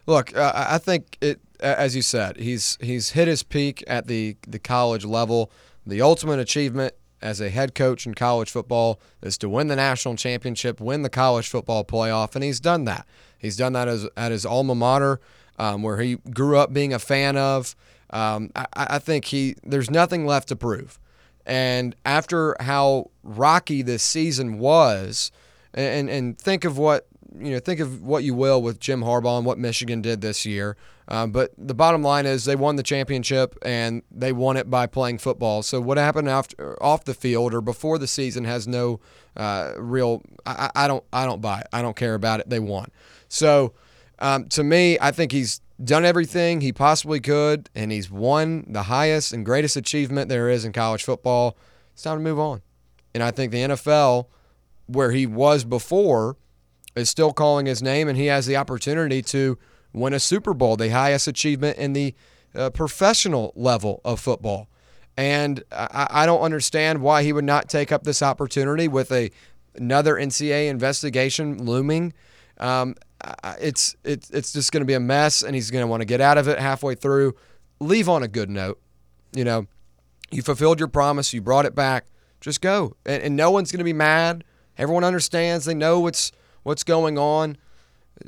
[0.07, 4.37] Look, uh, I think it, as you said, he's he's hit his peak at the
[4.47, 5.51] the college level.
[5.85, 10.15] The ultimate achievement as a head coach in college football is to win the national
[10.15, 13.05] championship, win the college football playoff, and he's done that.
[13.37, 15.19] He's done that as, at his alma mater,
[15.59, 17.75] um, where he grew up being a fan of.
[18.09, 20.99] Um, I, I think he there's nothing left to prove.
[21.45, 25.31] And after how rocky this season was,
[25.73, 27.07] and and think of what
[27.39, 30.45] you know, think of what you will with Jim Harbaugh and what Michigan did this
[30.45, 30.77] year.
[31.07, 34.87] Um, but the bottom line is they won the championship and they won it by
[34.87, 35.63] playing football.
[35.63, 38.99] So what happened after off the field or before the season has no
[39.35, 40.21] uh, real.
[40.45, 41.67] I, I don't I don't buy it.
[41.71, 42.49] I don't care about it.
[42.49, 42.91] They won.
[43.29, 43.73] So
[44.19, 48.83] um, to me, I think he's done everything he possibly could, and he's won the
[48.83, 51.57] highest and greatest achievement there is in college football.
[51.93, 52.61] It's time to move on.
[53.13, 54.27] And I think the NFL,
[54.87, 56.35] where he was before,
[56.97, 59.57] is still calling his name, and he has the opportunity to
[59.93, 62.13] win a Super Bowl, the highest achievement in the
[62.55, 64.67] uh, professional level of football.
[65.15, 69.31] And I, I don't understand why he would not take up this opportunity with a
[69.75, 72.13] another NCAA investigation looming.
[72.59, 72.95] Um,
[73.59, 76.05] it's it's it's just going to be a mess, and he's going to want to
[76.05, 77.35] get out of it halfway through.
[77.79, 78.79] Leave on a good note.
[79.33, 79.67] You know,
[80.31, 81.33] you fulfilled your promise.
[81.33, 82.05] You brought it back.
[82.41, 84.43] Just go, and, and no one's going to be mad.
[84.77, 85.65] Everyone understands.
[85.65, 86.31] They know what's
[86.67, 87.57] what's going on.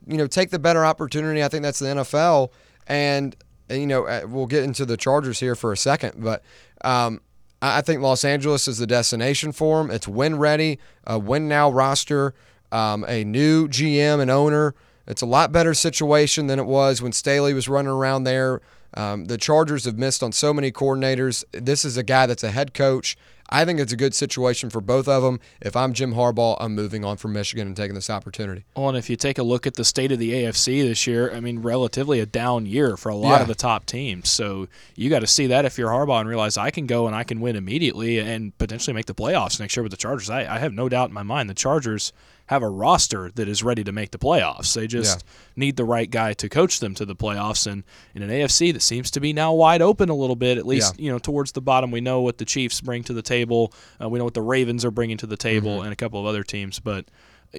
[0.08, 1.44] You know, take the better opportunity.
[1.44, 2.52] I think that's the NFL,
[2.88, 3.36] and
[3.70, 6.42] you know uh, we'll get into the Chargers here for a second, but
[6.82, 7.22] um,
[7.62, 9.92] I think Los Angeles is the destination for them.
[9.92, 12.34] It's win ready, a win now roster,
[12.72, 14.74] um, a new GM and owner.
[15.06, 18.62] It's a lot better situation than it was when Staley was running around there.
[18.94, 21.44] Um, the Chargers have missed on so many coordinators.
[21.52, 23.18] This is a guy that's a head coach.
[23.52, 25.40] I think it's a good situation for both of them.
[25.60, 28.64] If I'm Jim Harbaugh, I'm moving on from Michigan and taking this opportunity.
[28.76, 31.34] Well, and if you take a look at the state of the AFC this year,
[31.34, 33.42] I mean, relatively a down year for a lot Yeah.
[33.42, 34.30] of the top teams.
[34.30, 37.16] So you got to see that if you're Harbaugh and realize I can go and
[37.16, 40.30] I can win immediately and potentially make the playoffs next year with the Chargers.
[40.30, 42.14] I, I have no doubt in my mind the Chargers
[42.50, 44.74] have a roster that is ready to make the playoffs.
[44.74, 45.24] They just
[45.56, 47.68] need the right guy to coach them to the playoffs.
[47.72, 47.84] And
[48.16, 50.96] in an AFC that seems to be now wide open a little bit, at least
[50.98, 51.06] Yeah.
[51.06, 53.72] you know towards the bottom, we know what the Chiefs bring to the table.
[54.02, 55.84] Uh, we know what the Ravens are bringing to the table, Mm-hmm.
[55.86, 56.80] and a couple of other teams.
[56.80, 57.06] But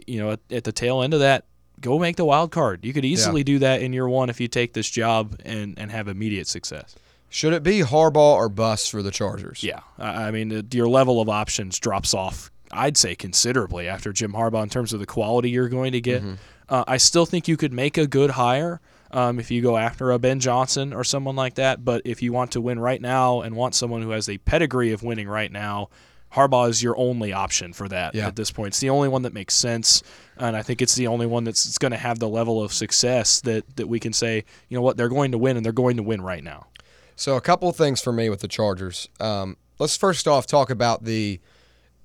[0.07, 1.45] you know, at, at the tail end of that,
[1.81, 2.85] go make the wild card.
[2.85, 5.91] You could easily do that in year one if you take this job and and
[5.93, 6.97] have immediate success.
[7.29, 9.63] Should it be Harbaugh or bust for the Chargers?
[9.63, 12.51] Yeah, I I mean, your level of options drops off.
[12.73, 16.23] I'd say considerably after Jim Harbaugh in terms of the quality you're going to get.
[16.69, 18.81] Uh, I still think you could make a good hire
[19.11, 21.85] um, if you go after a Ben Johnson or someone like that.
[21.85, 24.93] But if you want to win right now and want someone who has a pedigree
[24.93, 25.89] of winning right now,
[26.33, 28.29] Harbaugh is your only option for that Yeah.
[28.29, 28.69] at this point.
[28.69, 30.01] It's the only one that makes sense,
[30.37, 33.41] and I think it's the only one that's going to have the level of success
[33.41, 35.97] that that we can say, you know what, they're going to win, and they're going
[35.97, 36.69] to win right now.
[37.17, 39.09] So a couple of things for me with the Chargers.
[39.19, 41.41] Um, let's first off talk about the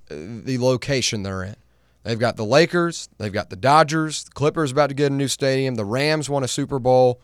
[0.10, 1.56] the location they're in.
[2.04, 5.28] They've got the Lakers, they've got the Dodgers, the Clippers about to get a new
[5.28, 7.20] stadium, the Rams won a Super Bowl.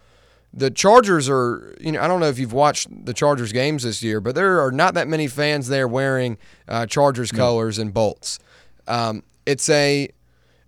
[0.54, 4.04] The Chargers are, you know, I don't know if you've watched the Chargers games this
[4.04, 8.40] year, but there are not that many fans there wearing uh, Chargers colors and bolts.
[8.88, 10.10] Um, it's a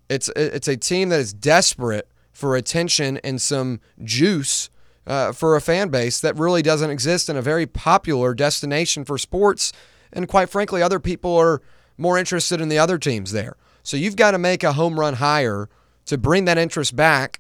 [0.10, 4.70] it's it's a team that is desperate for attention and some juice
[5.06, 9.18] uh, for a fan base that really doesn't exist in a very popular destination for
[9.18, 9.74] sports.
[10.12, 11.62] And quite frankly, other people are
[11.98, 13.56] more interested in the other teams there.
[13.84, 15.70] So you've got to make a home run hire
[16.06, 17.40] to bring that interest back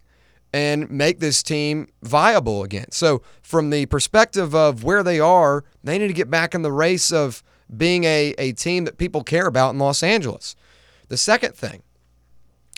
[0.53, 2.91] and make this team viable again.
[2.91, 6.71] So, from the perspective of where they are, they need to get back in the
[6.71, 7.43] race of
[7.75, 10.55] being a, a team that people care about in Los Angeles.
[11.07, 11.81] The second thing,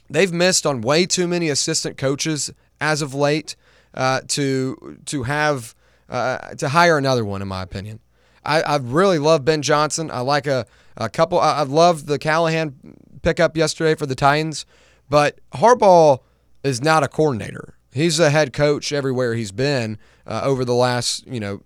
[0.10, 3.58] they've missed on way too many assistant coaches as of late
[3.94, 5.76] uh, to to have
[6.10, 8.00] uh, to hire another one, in my opinion.
[8.46, 10.12] I, I really love Ben Johnson.
[10.12, 10.66] I like a,
[10.98, 11.40] a couple.
[11.40, 12.76] I, I love the Callahan
[13.22, 14.66] pickup yesterday for the Titans,
[15.10, 16.20] but Harbaugh
[16.64, 17.76] is not a coordinator.
[17.92, 21.62] He's a head coach everywhere he's been uh, over the last, you know,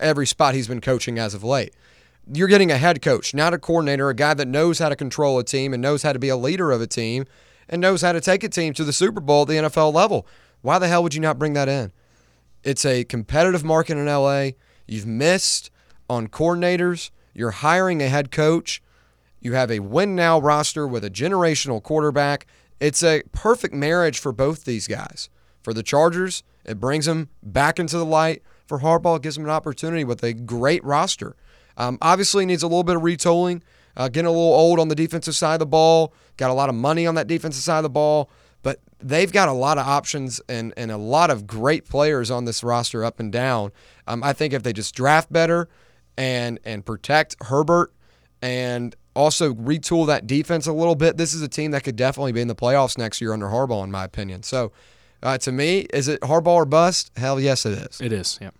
[0.00, 1.74] every spot he's been coaching as of late.
[2.32, 5.38] You're getting a head coach, not a coordinator, a guy that knows how to control
[5.38, 7.26] a team and knows how to be a leader of a team
[7.68, 10.26] and knows how to take a team to the Super Bowl at the NFL level.
[10.62, 11.92] Why the hell would you not bring that in?
[12.62, 14.52] It's a competitive market in LA.
[14.86, 15.70] You've missed
[16.08, 17.10] on coordinators.
[17.34, 18.80] You're hiring a head coach.
[19.40, 22.46] You have a win now roster with a generational quarterback.
[22.80, 25.28] It's a perfect marriage for both these guys.
[25.62, 28.42] For the Chargers, it brings them back into the light.
[28.66, 31.36] For Harbaugh, it gives them an opportunity with a great roster.
[31.76, 33.62] Um, obviously, needs a little bit of retooling,
[33.96, 36.14] uh, getting a little old on the defensive side of the ball.
[36.36, 38.30] Got a lot of money on that defensive side of the ball,
[38.62, 42.44] but they've got a lot of options and, and a lot of great players on
[42.44, 43.72] this roster up and down.
[44.06, 45.68] Um, I think if they just draft better
[46.16, 47.92] and and protect Herbert
[48.42, 52.32] and also retool that defense a little bit, this is a team that could definitely
[52.32, 54.42] be in the playoffs next year under Harbaugh, in my opinion.
[54.42, 54.72] So,
[55.22, 57.12] uh, to me, is it Harbaugh or bust?
[57.16, 58.00] Hell yes, it is.
[58.00, 58.50] It is, yeah.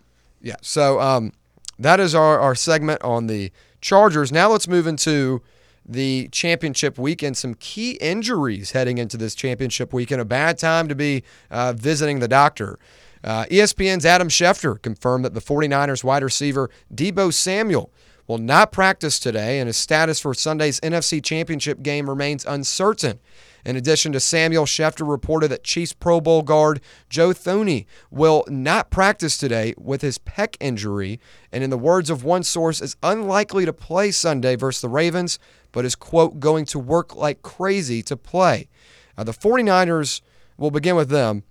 [0.40, 0.56] Yeah.
[0.62, 1.32] So um,
[1.78, 4.30] that is our, our segment on the Chargers.
[4.30, 5.42] Now let's move into
[5.86, 7.36] the championship weekend.
[7.36, 10.20] Some key injuries heading into this championship weekend.
[10.20, 12.78] A bad time to be uh, visiting the doctor.
[13.24, 17.90] Uh, ESPN's Adam Schefter confirmed that the 49ers wide receiver Deebo Samuel
[18.26, 23.18] will not practice today, and his status for Sunday's NFC Championship game remains uncertain.
[23.64, 28.90] In addition to Samuel, Schefter reported that Chiefs Pro Bowl guard Joe Thuney will not
[28.90, 31.18] practice today with his pec injury,
[31.50, 35.38] and in the words of one source, is unlikely to play Sunday versus the Ravens,
[35.72, 38.68] but is, quote, going to work like crazy to play.
[39.16, 40.20] Uh, the 49ers,
[40.58, 41.42] we'll begin with them,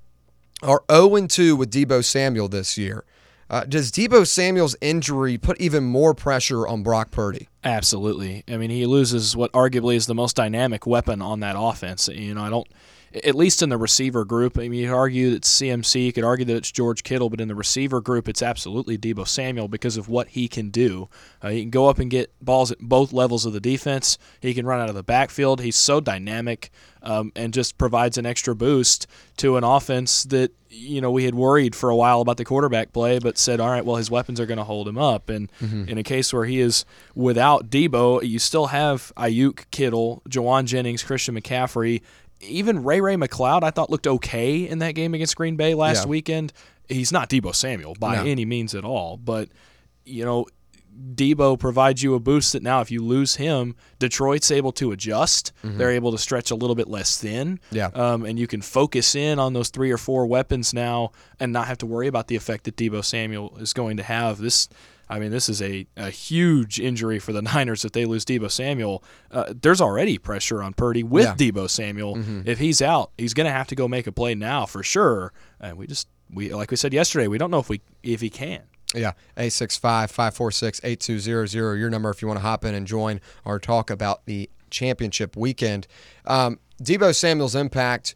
[0.63, 3.03] are 0 2 with Deebo Samuel this year.
[3.49, 7.49] Uh, does Deebo Samuel's injury put even more pressure on Brock Purdy?
[7.63, 8.43] Absolutely.
[8.47, 12.07] I mean, he loses what arguably is the most dynamic weapon on that offense.
[12.07, 12.67] You know, I don't,
[13.23, 14.57] at least in the receiver group.
[14.57, 17.29] I mean, you could argue that it's CMC, you could argue that it's George Kittle,
[17.29, 21.09] but in the receiver group, it's absolutely Deebo Samuel because of what he can do.
[21.41, 24.17] Uh, he can go up and get balls at both levels of the defense.
[24.39, 25.61] He can run out of the backfield.
[25.61, 26.71] He's so dynamic
[27.03, 31.35] um, and just provides an extra boost to an offense that you know we had
[31.35, 34.39] worried for a while about the quarterback play, but said, all right, well his weapons
[34.39, 35.29] are going to hold him up.
[35.29, 35.51] And
[35.87, 41.03] in a case where he is without Deebo, you still have Aiyuk, Kittle, Jauan Jennings,
[41.03, 42.01] Christian McCaffrey,
[42.47, 43.63] even Ray Ray McCloud.
[43.63, 46.09] I thought looked okay in that game against Green Bay last Yeah.
[46.09, 46.53] weekend.
[46.89, 48.23] He's not Deebo Samuel by No.
[48.25, 49.49] any means at all, but
[50.05, 50.45] you know
[51.15, 55.51] Deebo provides you a boost that now if you lose him, Detroit's able to adjust.
[55.63, 57.57] They're able to stretch a little bit less thin.
[57.57, 57.75] Mm-hmm.
[57.75, 57.87] Yeah.
[57.93, 61.67] Um, and you can focus in on those three or four weapons now and not
[61.67, 64.37] have to worry about the effect that Deebo Samuel is going to have.
[64.39, 64.67] This
[65.09, 68.49] I mean, this is a, a huge injury for the Niners if they lose Deebo
[68.49, 69.03] Samuel.
[69.31, 71.33] Uh, there's already pressure on Purdy with Yeah.
[71.33, 71.57] Mm-hmm.
[71.59, 72.17] Deebo Samuel.
[72.45, 75.33] If he's out, he's going to have to go make a play now for sure.
[75.59, 78.29] And we just we like we said yesterday, we don't know if we if he
[78.29, 78.63] can.
[78.95, 84.23] Yeah, 865-546-8200, your number if you want to hop in and join our talk about
[84.25, 85.87] the championship weekend.
[86.25, 88.15] Um, Deebo Samuel's impact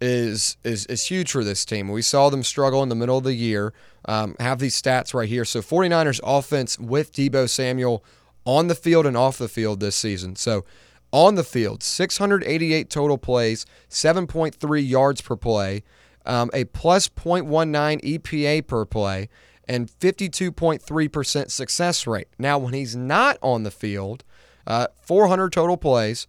[0.00, 1.88] is is is huge for this team.
[1.88, 3.72] We saw them struggle in the middle of the year.
[4.04, 5.44] Um, have these stats right here.
[5.44, 8.04] So 49ers offense with Deebo Samuel
[8.44, 10.36] on the field and off the field this season.
[10.36, 10.64] So
[11.12, 15.82] on the field, 688 total plays, 7.3 yards per play,
[16.26, 19.28] um, a plus 0.19 EPA per play,
[19.68, 22.28] and 52.3% success rate.
[22.38, 24.24] Now, when he's not on the field,
[24.66, 26.26] uh, 400 total plays,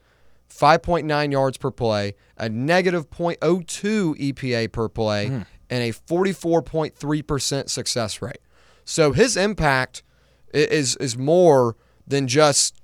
[0.50, 5.28] 5.9 yards per play, a negative 0.02 EPA per play,
[5.70, 8.40] and a 44.3% success rate.
[8.84, 10.04] So his impact
[10.52, 11.76] is is more
[12.08, 12.82] than just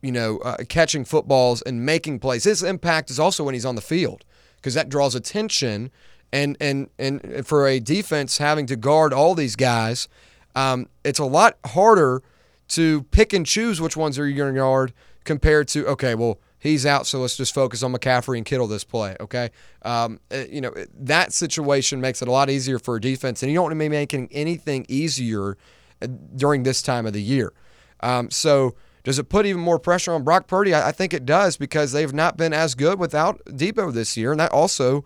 [0.00, 2.44] you know uh, catching footballs and making plays.
[2.44, 4.24] His impact is also when he's on the field
[4.56, 5.90] because that draws attention
[6.32, 10.08] and and and for a defense having to guard all these guys,
[10.54, 12.22] um, it's a lot harder
[12.68, 14.92] to pick and choose which ones are your yard
[15.24, 18.84] compared to okay, well he's out, so let's just focus on McCaffrey and Kittle this
[18.84, 19.16] play.
[19.20, 19.50] Okay,
[19.82, 23.50] um, uh, you know that situation makes it a lot easier for a defense, and
[23.50, 25.56] you don't want to be making anything easier
[26.02, 27.52] uh, during this time of the year.
[28.00, 28.74] Um, so
[29.06, 30.74] does it put even more pressure on Brock Purdy?
[30.74, 34.40] I, think it does because they've not been as good without Deebo this year, and
[34.40, 35.04] that also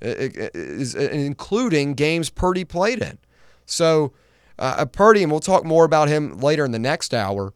[0.00, 3.18] including games Purdy played in.
[3.66, 4.12] So
[4.58, 7.52] uh, Purdy, and we'll talk more about him later in the next hour.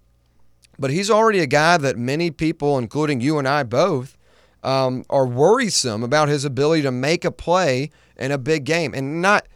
[0.78, 4.16] But he's already a guy that many people, including you and I both,
[4.62, 9.20] um, are worrisome about his ability to make a play in a big game and
[9.20, 9.46] not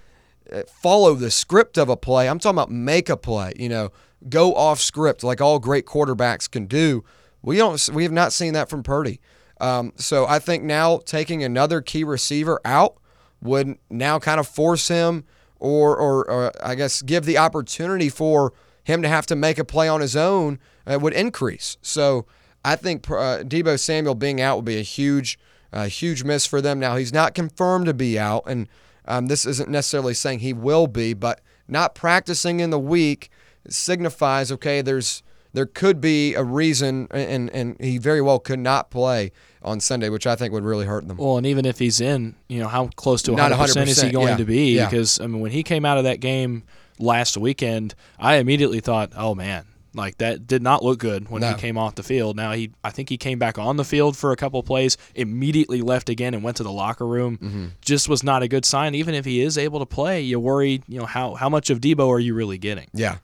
[0.52, 2.28] uh, follow the script of a play.
[2.28, 3.52] I'm talking about make a play.
[3.56, 3.92] You know,
[4.28, 7.04] go off script like all great quarterbacks can do.
[7.42, 7.88] We don't.
[7.92, 9.20] We have not seen that from Purdy.
[9.60, 12.96] Um, so I think now taking another key receiver out
[13.40, 15.24] would now kind of force him,
[15.58, 18.52] or, or, or I guess give the opportunity for
[18.84, 21.76] him to have to make a play on his own uh, would increase.
[21.82, 22.26] So
[22.64, 25.38] I think uh, Deebo Samuel being out would be a huge,
[25.72, 26.78] uh, huge miss for them.
[26.78, 28.68] Now he's not confirmed to be out, and
[29.06, 33.30] um, this isn't necessarily saying he will be, but not practicing in the week
[33.68, 34.82] signifies okay.
[34.82, 39.32] There's there could be a reason, and and he very well could not play
[39.62, 41.16] on Sunday, which I think would really hurt them.
[41.16, 44.10] Well, and even if he's in, you know, how close to Not 100% is he
[44.10, 44.76] going yeah, to be?
[44.76, 44.84] yeah.
[44.88, 46.62] Because, I mean, when he came out of that game
[47.00, 51.48] last weekend, I immediately thought, oh, man, like that did not look good when No.
[51.48, 52.36] he came off the field.
[52.36, 54.96] Now, he, I think he came back on the field for a couple of plays,
[55.16, 57.36] immediately left again and went to the locker room.
[57.38, 57.66] Mm-hmm.
[57.80, 58.94] Just was not a good sign.
[58.94, 61.80] Even if he is able to play, you worry, you know, how, how much of
[61.80, 62.86] Deebo are you really getting?
[62.94, 63.16] Yeah.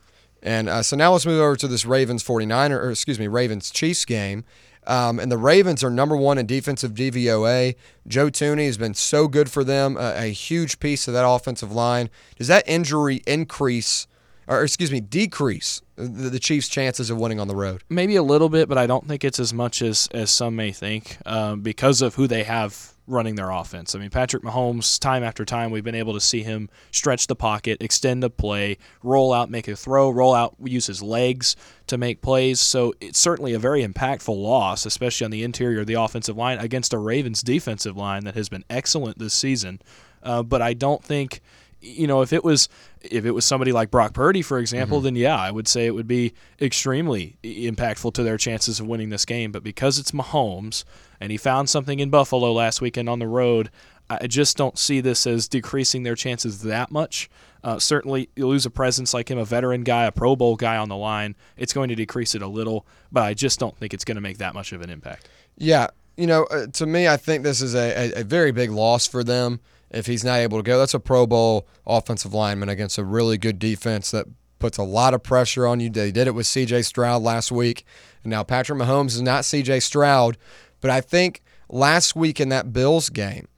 [0.43, 3.71] And uh, so now let's move over to this Ravens 49er, or excuse me, Ravens
[3.71, 4.45] Chiefs game.
[4.87, 7.77] Um, and the Ravens are number one in defensive DVOA.
[8.09, 11.71] Joe Thuney has been so good for them, a, a huge piece of that offensive
[11.71, 12.11] line.
[12.37, 14.09] Does that injury increase,
[14.49, 17.85] or excuse me, decrease the, the Chiefs' chances of winning on the road?
[17.89, 20.73] Maybe a little bit, but I don't think it's as much as as some may
[20.73, 23.95] think um, because of who they have running their offense.
[23.95, 27.35] I mean, Patrick Mahomes, time after time, we've been able to see him stretch the
[27.35, 31.57] pocket, extend a play, roll out, make a throw, roll out, use his legs
[31.89, 32.61] to make plays.
[32.61, 36.59] So it's certainly a very impactful loss, especially on the interior of the offensive line
[36.59, 39.81] against a Ravens defensive line that has been excellent this season.
[40.23, 41.41] Uh, but I don't think
[41.83, 42.69] you know, if it was
[43.05, 45.95] if it was somebody like Brock Purdy, for example, then yeah, I would say it
[45.95, 49.53] would be extremely impactful to their chances of winning this game.
[49.53, 50.85] But because it's Mahomes
[51.21, 53.71] and he found something in Buffalo last weekend on the road,
[54.11, 57.31] I just don't see this as decreasing their chances that much.
[57.65, 60.77] Uh, certainly, you lose a presence like him, a veteran guy, a Pro Bowl guy
[60.77, 61.37] on the line.
[61.57, 64.21] It's going to decrease it a little, but I just don't think it's going to
[64.21, 65.29] make that much of an impact.
[65.57, 68.71] Yeah, you know, uh, to me, I think this is a, a, a very big
[68.71, 69.61] loss for them
[69.93, 70.79] if he's not able to go.
[70.79, 74.27] That's a Pro Bowl offensive lineman against a really good defense that
[74.59, 75.91] puts a lot of pressure on you.
[75.91, 76.83] They did it with C.J.
[76.83, 77.85] Stroud last week,
[78.23, 79.81] and now Patrick Mahomes is not C.J.
[79.81, 80.39] Stroud,
[80.81, 83.49] but I think last week in that Bills game,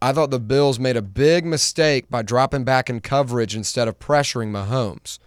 [0.00, 3.98] I thought the Bills made a big mistake by dropping back in coverage instead of
[3.98, 5.18] pressuring Mahomes.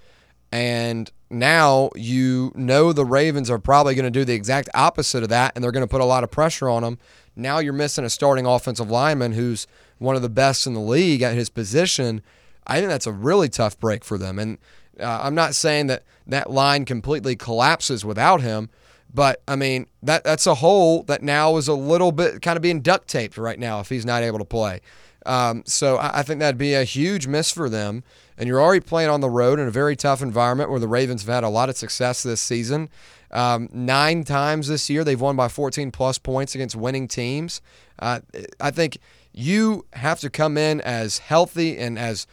[0.51, 5.29] And now you know the Ravens are probably going to do the exact opposite of
[5.29, 6.99] that, and they're going to put a lot of pressure on them.
[7.35, 9.65] Now you're missing a starting offensive lineman who's
[9.99, 12.21] one of the best in the league at his position.
[12.65, 14.39] I think that's a really tough break for them.
[14.39, 14.57] And
[14.99, 18.69] Uh, I'm not saying that that line completely collapses without him,
[19.13, 22.61] but I mean that that's a hole that now is a little bit kind of
[22.61, 24.81] being duct taped right now if he's not able to play.
[25.25, 28.03] Um, so I, I think that'd be a huge miss for them.
[28.37, 31.21] And you're already playing on the road in a very tough environment where the Ravens
[31.23, 32.89] have had a lot of success this season.
[33.31, 37.61] Um, nine times this year, they've won by 14 plus points against winning teams.
[37.99, 38.19] Uh,
[38.59, 38.97] I think
[39.39, 42.27] you have to come in as healthy and as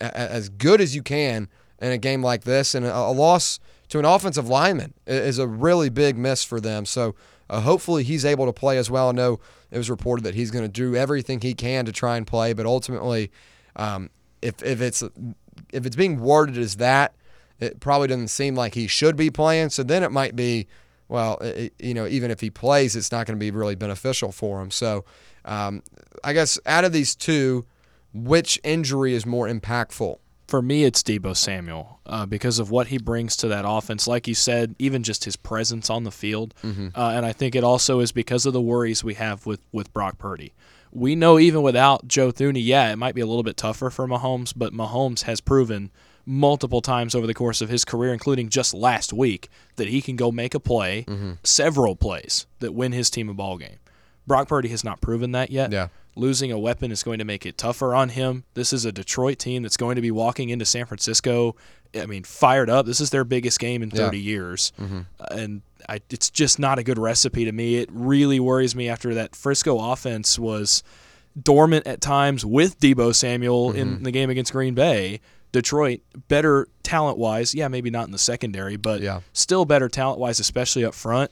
[0.00, 1.48] as good as you can
[1.80, 2.74] in a game like this.
[2.74, 3.58] And a, loss
[3.88, 6.84] to an offensive lineman is a really big miss for them.
[6.84, 7.14] So
[7.48, 9.08] uh, hopefully he's able to play as well.
[9.08, 12.16] I know it was reported that he's going to do everything he can to try
[12.16, 13.30] and play, but ultimately,
[13.76, 14.10] um,
[14.42, 15.02] if if it's
[15.72, 17.14] if it's being worded as that,
[17.58, 19.70] it probably doesn't seem like he should be playing.
[19.70, 20.66] So then it might be,
[21.08, 24.32] well, it, you know, even if he plays, it's not going to be really beneficial
[24.32, 24.70] for him.
[24.70, 25.04] So
[25.44, 25.82] um,
[26.24, 27.66] I guess out of these two,
[28.12, 30.18] which injury is more impactful?
[30.48, 34.06] For me, it's Deebo Samuel uh, because of what he brings to that offense.
[34.06, 36.88] Like you said, even just his presence on the field, mm-hmm.
[36.94, 39.92] uh, and I think it also is because of the worries we have with with
[39.92, 40.54] Brock Purdy
[40.96, 44.06] we know even without Joe Thuney, yeah, it might be a little bit tougher for
[44.06, 45.90] Mahomes, but Mahomes has proven
[46.26, 50.16] multiple times over the course of his career, including just last week, that he can
[50.16, 51.32] go make a play, mm-hmm.
[51.44, 53.78] several plays that win his team a ball game.
[54.26, 55.70] Brock Purdy has not proven that yet.
[55.70, 55.88] Yeah.
[56.16, 58.44] Losing a weapon is going to make it tougher on him.
[58.54, 61.54] This is a Detroit team that's going to be walking into San Francisco.
[61.94, 62.86] I mean, fired up.
[62.86, 64.22] This is their biggest game in 30 yeah.
[64.22, 65.00] years, mm-hmm.
[65.30, 67.76] and I, it's just not a good recipe to me.
[67.76, 70.82] It really worries me after that Frisco offense was
[71.40, 73.78] dormant at times with Deebo Samuel mm-hmm.
[73.78, 75.20] in the game against Green Bay.
[75.56, 79.20] Detroit better talent wise, yeah, maybe not in the secondary, but yeah.
[79.32, 81.30] still better talent wise, especially up front.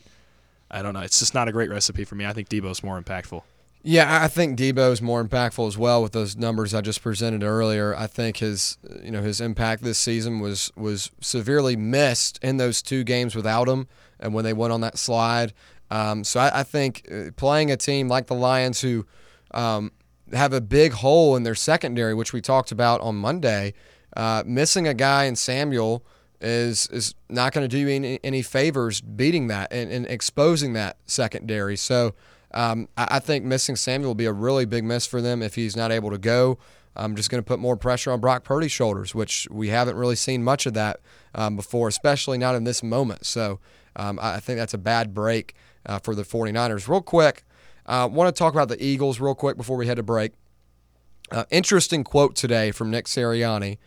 [0.70, 1.00] I don't know.
[1.00, 2.24] It's just not a great recipe for me.
[2.24, 3.42] I think Deebo's more impactful.
[3.82, 7.42] Yeah, I think Deebo is more impactful as well with those numbers I just presented
[7.42, 7.94] earlier.
[7.94, 12.80] I think his you know his impact this season was was severely missed in those
[12.80, 13.86] two games without him
[14.18, 15.52] and when they went on that slide.
[15.90, 19.04] Um, so I, I, think uh, playing a team like the Lions who
[19.50, 19.92] um,
[20.32, 23.74] have a big hole in their secondary, which we talked about on Monday,
[24.16, 26.04] uh, missing a guy in Samuel
[26.40, 30.98] is is not going to do any, any favors beating that and, and exposing that
[31.06, 31.76] secondary.
[31.76, 32.14] So
[32.52, 35.54] um, I, I, think missing Samuel will be a really big miss for them if
[35.54, 36.58] he's not able to go.
[36.96, 40.14] I'm just going to put more pressure on Brock Purdy's shoulders, which we haven't really
[40.14, 41.00] seen much of that
[41.34, 43.26] um, before, especially not in this moment.
[43.26, 43.58] So
[43.96, 45.54] um, I think that's a bad break
[45.86, 46.88] uh, for the 49ers.
[46.88, 47.42] Real quick,
[47.86, 50.32] I uh, want to talk about the Eagles real quick before we head to break.
[51.30, 53.78] Uh, interesting quote today from Nick Sirianni.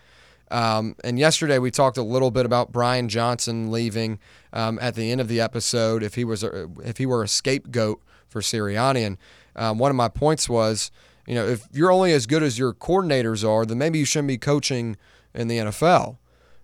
[0.50, 4.20] Um, and yesterday we talked a little bit about Brian Johnson leaving
[4.54, 7.28] um, at the end of the episode if he was a, if he were a
[7.28, 9.06] scapegoat for Sirianni.
[9.06, 9.18] And
[9.56, 10.92] um, one of my points was,
[11.26, 14.30] you know, if you're only as good as your coordinators are, then maybe you shouldn't
[14.30, 14.96] be coaching
[15.34, 16.18] in the NFL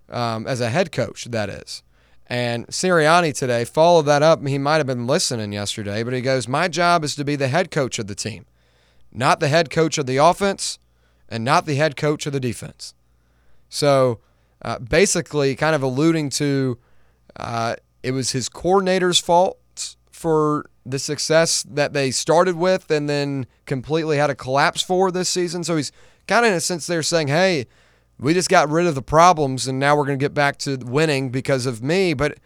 [0.08, 1.26] um, as a head coach.
[1.26, 1.82] That is.
[2.26, 4.44] And Sirianni today followed that up.
[4.46, 7.48] He might have been listening yesterday, but he goes, "My job is to be the
[7.48, 8.46] head coach of the team,
[9.12, 10.78] not the head coach of the offense,
[11.28, 12.94] and not the head coach of the defense."
[13.74, 14.20] So,
[14.62, 16.78] uh, basically, kind of alluding to
[17.34, 19.58] uh, it was his coordinator's fault
[20.12, 25.28] for the success that they started with and then completely had a collapse for this
[25.28, 25.64] season.
[25.64, 25.90] So he's
[26.28, 27.66] kind of in a sense there saying, hey,
[28.20, 30.76] we just got rid of the problems and now we're going to get back to
[30.76, 32.14] winning because of me.
[32.14, 32.38] But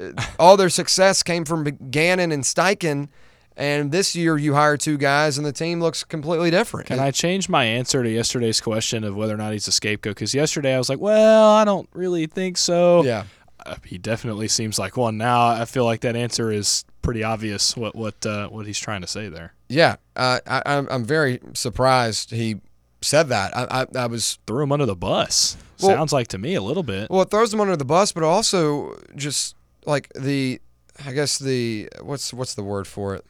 [0.00, 3.08] uh, all their success came from Gannon and Steichen.
[3.56, 6.88] And this year you hire two guys and the team looks completely different.
[6.88, 10.16] Can I change my answer to yesterday's question of whether or not he's a scapegoat?
[10.16, 13.02] Because yesterday I was like, well, I don't really think so.
[13.04, 13.24] Yeah.
[13.64, 15.46] Uh, he definitely seems like one now.
[15.48, 19.06] I feel like that answer is pretty obvious what what uh, what he's trying to
[19.06, 19.54] say there.
[19.68, 22.60] Yeah, uh, I, I'm I'm very surprised he
[23.00, 23.56] said that.
[23.56, 25.56] I I, I was threw him under the bus.
[25.80, 27.10] Well, Sounds like to me a little bit.
[27.10, 30.60] Well, it throws him under the bus, but also just like the,
[31.04, 33.24] I guess the what's what's the word for it?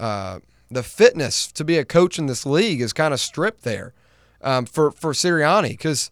[0.00, 0.40] Uh,
[0.70, 3.92] the fitness to be a coach in this league is kind of stripped there
[4.42, 6.10] um, for for Sirianni because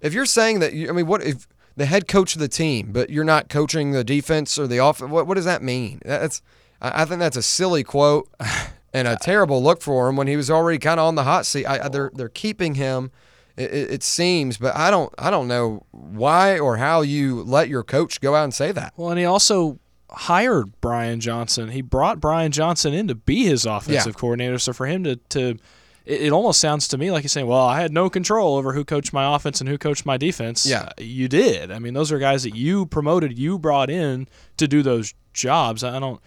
[0.00, 1.46] if you're saying that, you, I mean, what if
[1.76, 5.10] the head coach of the team, but you're not coaching the defense or the offense.
[5.10, 6.00] What, what does that mean?
[6.04, 6.42] That's
[6.80, 8.28] I think that's a silly quote
[8.92, 11.46] and a terrible look for him when he was already kind of on the hot
[11.46, 11.66] seat.
[11.66, 13.10] I, they're they're keeping him.
[13.56, 17.82] It, it, seems, but I don't I don't know why or how you let your
[17.82, 18.92] coach go out and say that.
[18.98, 19.78] Well, and he also
[20.10, 21.70] hired Brian Johnson.
[21.70, 24.20] He brought Brian Johnson in to be his offensive yeah.
[24.20, 24.58] coordinator.
[24.58, 25.58] So for him to to
[26.04, 28.72] it, it, almost sounds to me like he's saying, "Well, I had no control over
[28.72, 31.70] who coached my offense and who coached my defense." Yeah, uh, you did.
[31.70, 35.82] I mean, those are guys that you promoted, you brought in to do those jobs.
[35.82, 36.20] I don't.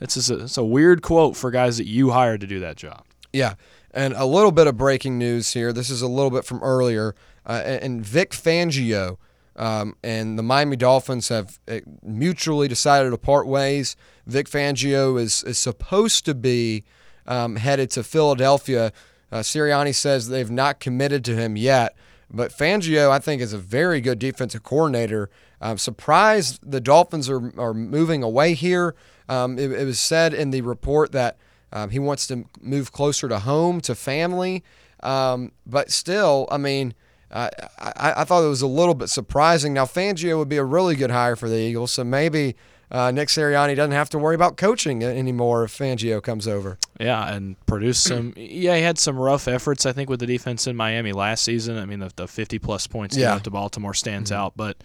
[0.00, 2.76] It's just a, it's a weird quote for guys that you hired to do that
[2.76, 3.04] job.
[3.32, 3.54] Yeah,
[3.92, 5.72] and a little bit of breaking news here.
[5.72, 7.14] This is a little bit from earlier,
[7.44, 9.18] uh, and Vic Fangio
[9.56, 13.96] Um, and the Miami Dolphins have uh, mutually decided to part ways.
[14.26, 16.84] Vic Fangio is, is supposed to be
[17.26, 18.92] um, headed to Philadelphia.
[19.32, 21.96] Uh, Sirianni says they've not committed to him yet.
[22.30, 25.30] But Fangio, I think, is a very good defensive coordinator.
[25.60, 28.94] I'm surprised the Dolphins are, are moving away here.
[29.28, 31.36] Um, it, it, was said in the report that
[31.72, 34.62] um, he wants to move closer to home, to family.
[35.02, 36.94] Um, but still, I mean,
[37.36, 39.74] I, I, thought it was a little bit surprising.
[39.74, 42.56] Now, Fangio would be a really good hire for the Eagles, so maybe
[42.90, 46.78] uh, Nick Sirianni doesn't have to worry about coaching anymore if Fangio comes over.
[47.00, 48.32] Yeah, and produce some.
[48.36, 51.76] yeah, he had some rough efforts, I think, with the defense in Miami last season.
[51.78, 53.38] I mean, the, the 50 plus points he yeah.
[53.38, 54.40] to Baltimore stands mm-hmm.
[54.40, 54.78] out, but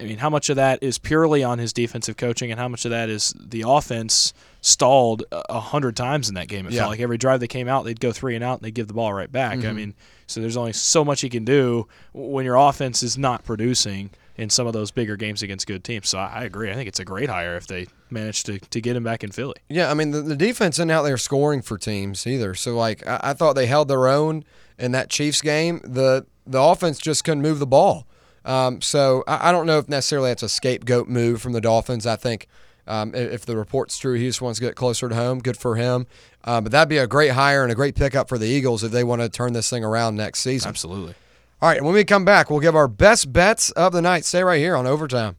[0.00, 2.84] I mean, how much of that is purely on his defensive coaching, and how much
[2.84, 6.66] of that is the offense stalled a hundred times in that game?
[6.66, 6.80] It yeah.
[6.80, 8.88] felt like every drive they came out, they'd go three and out, and they'd give
[8.88, 9.58] the ball right back.
[9.58, 9.68] Mm-hmm.
[9.68, 9.94] I mean,
[10.26, 14.48] so there's only so much he can do when your offense is not producing in
[14.48, 16.08] some of those bigger games against good teams.
[16.08, 16.70] So I, agree.
[16.70, 19.32] I think it's a great hire if they manage to, to get him back in
[19.32, 19.56] Philly.
[19.68, 22.54] Yeah, I mean the, the defense isn't out there scoring for teams either.
[22.54, 24.44] So like I, I thought they held their own
[24.78, 25.80] in that Chiefs game.
[25.82, 28.06] The the offense just couldn't move the ball.
[28.48, 32.06] Um, so I, I, don't know if necessarily that's a scapegoat move from the Dolphins.
[32.06, 32.48] I think
[32.86, 35.40] um, if the report's true, he just wants to get closer to home.
[35.40, 36.06] Good for him.
[36.44, 38.90] Uh, but that'd be a great hire and a great pickup for the Eagles if
[38.90, 40.70] they want to turn this thing around next season.
[40.70, 41.14] Absolutely.
[41.60, 44.24] All right, when we come back, we'll give our best bets of the night.
[44.24, 45.36] Stay right here on Overtime.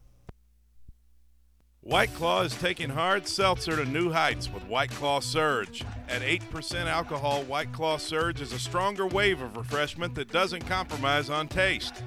[1.82, 5.84] White Claw is taking hard seltzer to new heights with White Claw Surge.
[6.08, 11.32] At 8% alcohol, White Claw Surge is a stronger wave of refreshment that doesn't compromise
[11.32, 12.04] on taste.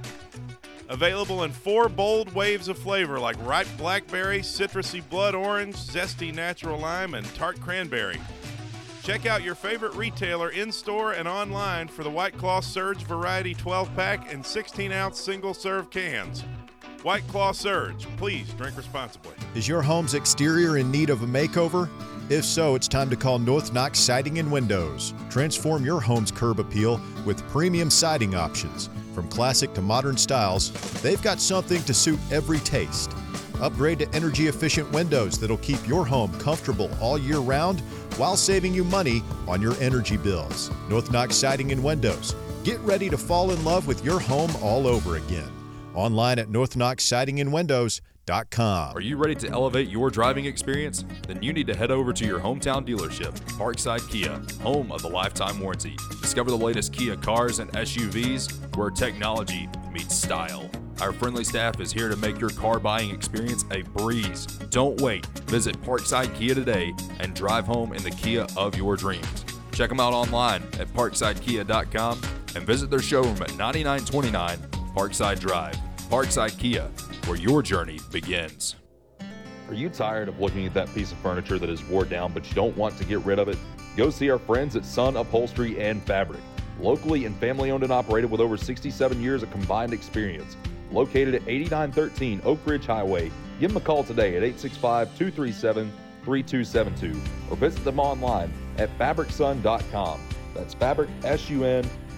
[0.89, 6.79] Available in four bold waves of flavor like ripe blackberry, citrusy blood orange, zesty natural
[6.79, 8.21] lime, and tart cranberry.
[9.03, 13.55] Check out your favorite retailer in store and online for the White Claw Surge Variety
[13.55, 16.45] 12 pack and 16 ounce single serve cans.
[17.03, 19.35] White Claw Surge, please drink responsibly.
[19.57, 21.91] Is your home's exterior in need of a makeover?
[22.31, 25.13] If so, it's time to call North Knox Siding and Windows.
[25.29, 28.89] Transform your home's curb appeal with premium siding options.
[29.15, 30.71] From classic to modern styles,
[31.03, 33.13] they've got something to suit every taste.
[33.61, 37.81] Upgrade to energy efficient windows that'll keep your home comfortable all year round
[38.17, 40.71] while saving you money on your energy bills.
[40.89, 42.35] North Knox Siding and Windows.
[42.65, 45.51] Get ready to fall in love with your home all over again.
[45.95, 48.12] Online at northknoxsidingandwindows.com.
[48.95, 51.05] Are you ready to elevate your driving experience?
[51.27, 55.09] Then you need to head over to your hometown dealership, Parkside Kia, home of the
[55.09, 55.97] lifetime warranty.
[56.21, 60.71] Discover the latest Kia cars and SUVs where technology meets style.
[61.01, 64.47] Our friendly staff is here to make your car buying experience a breeze.
[64.71, 65.27] Don't wait.
[65.51, 69.45] Visit Parkside Kia today and drive home in the Kia of your dreams.
[69.73, 72.21] Check them out online at parksidekia.com
[72.55, 74.59] and visit their showroom at 9929
[74.95, 75.77] Parkside Drive.
[76.13, 76.91] Parkside Kia,
[77.25, 78.77] where your journey begins.
[79.67, 82.47] Are you tired of looking at that piece of furniture that is wore down but
[82.47, 83.57] you don't want to get rid of it?
[83.97, 86.43] Go see our friends at Sun Upholstery and Fabric.
[86.79, 90.55] Locally and family owned and operated with over 67 years of combined experience
[90.91, 93.33] located at 8913 Oak Ridge Highway.
[93.59, 95.91] Give them a call today at 865 237
[96.27, 97.19] 3272
[97.51, 100.21] or visit them online at fabricsun.com.
[100.53, 100.75] That's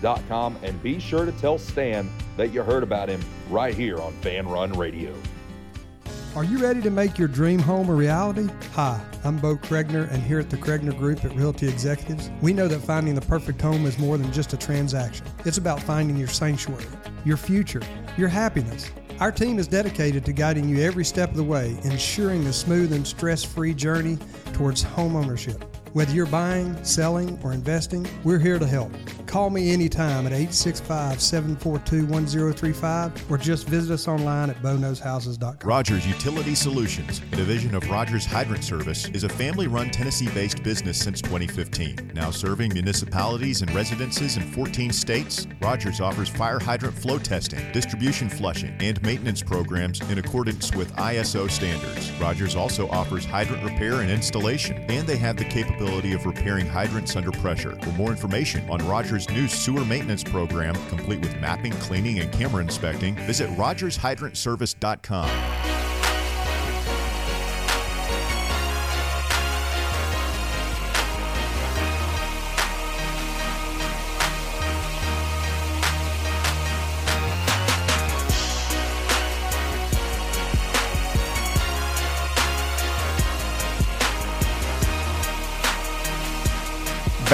[0.04, 4.46] and be sure to tell Stan that you heard about him right here on Fan
[4.46, 5.14] Run Radio.
[6.36, 8.48] Are you ready to make your dream home a reality?
[8.72, 12.68] Hi, I'm Bo Kregner, and here at the Kregner Group at Realty Executives, we know
[12.68, 15.24] that finding the perfect home is more than just a transaction.
[15.44, 16.84] It's about finding your sanctuary,
[17.24, 17.82] your future,
[18.18, 18.90] your happiness.
[19.20, 22.92] Our team is dedicated to guiding you every step of the way, ensuring a smooth
[22.92, 24.18] and stress free journey
[24.52, 25.73] towards home ownership.
[25.94, 28.90] Whether you're buying, selling, or investing, we're here to help.
[29.26, 35.68] Call me anytime at 865 742 1035 or just visit us online at bonoshouses.com.
[35.68, 40.64] Rogers Utility Solutions, a division of Rogers Hydrant Service, is a family run Tennessee based
[40.64, 42.10] business since 2015.
[42.12, 48.28] Now serving municipalities and residences in 14 states, Rogers offers fire hydrant flow testing, distribution
[48.28, 52.10] flushing, and maintenance programs in accordance with ISO standards.
[52.20, 57.16] Rogers also offers hydrant repair and installation, and they have the capability of repairing hydrants
[57.16, 57.76] under pressure.
[57.82, 62.62] For more information on Rogers new sewer maintenance program, complete with mapping, cleaning, and camera
[62.62, 65.73] inspecting, visit RogersHydrantService.com.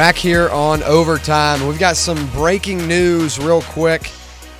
[0.01, 4.11] Back here on overtime, we've got some breaking news real quick.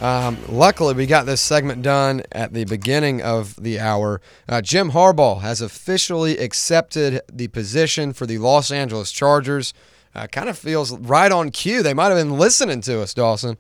[0.03, 4.21] Um, luckily, we got this segment done at the beginning of the hour.
[4.47, 9.73] Uh, Jim Harbaugh has officially accepted the position for the Los Angeles Chargers.
[10.15, 11.83] Uh, kind of feels right on cue.
[11.83, 13.57] They might have been listening to us, Dawson.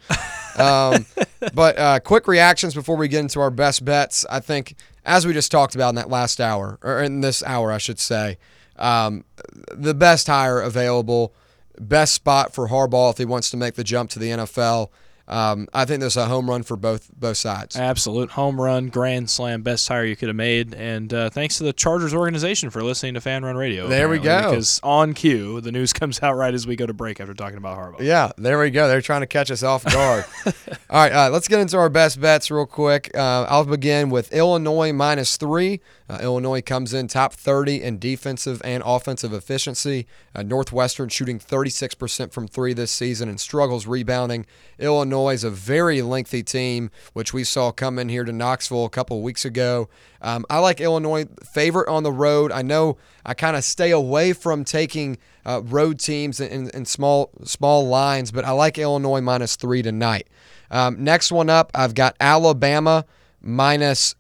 [0.58, 1.06] Um,
[1.54, 4.26] but uh, quick reactions before we get into our best bets.
[4.28, 4.74] I think,
[5.06, 7.98] as we just talked about in that last hour, or in this hour, I should
[7.98, 8.36] say,
[8.76, 9.24] um,
[9.72, 11.32] the best hire available,
[11.80, 14.90] best spot for Harbaugh if he wants to make the jump to the NFL.
[15.30, 17.76] Um, I think there's a home run for both both sides.
[17.76, 21.64] Absolute home run, grand slam, best hire you could have made, and uh, thanks to
[21.64, 23.86] the Chargers organization for listening to Fan Run Radio.
[23.86, 24.50] There we go.
[24.50, 27.58] Because on cue, the news comes out right as we go to break after talking
[27.58, 28.00] about Harbaugh.
[28.00, 28.88] Yeah, there we go.
[28.88, 30.24] They're trying to catch us off guard.
[30.46, 30.52] All
[30.90, 33.12] right, uh, let's get into our best bets real quick.
[33.14, 35.80] Uh, I'll begin with Illinois minus three.
[36.08, 40.08] Uh, Illinois comes in top 30 in defensive and offensive efficiency.
[40.34, 44.44] Uh, Northwestern shooting 36% from three this season and struggles rebounding.
[44.80, 48.90] Illinois is a very lengthy team, which we saw come in here to Knoxville a
[48.90, 49.88] couple weeks ago.
[50.22, 52.52] Um, I like Illinois favorite on the road.
[52.52, 57.30] I know I kind of stay away from taking uh, road teams in, in small
[57.44, 60.28] small lines, but I like Illinois minus three tonight.
[60.70, 63.04] Um, next one up, I've got Alabama
[63.40, 64.14] minus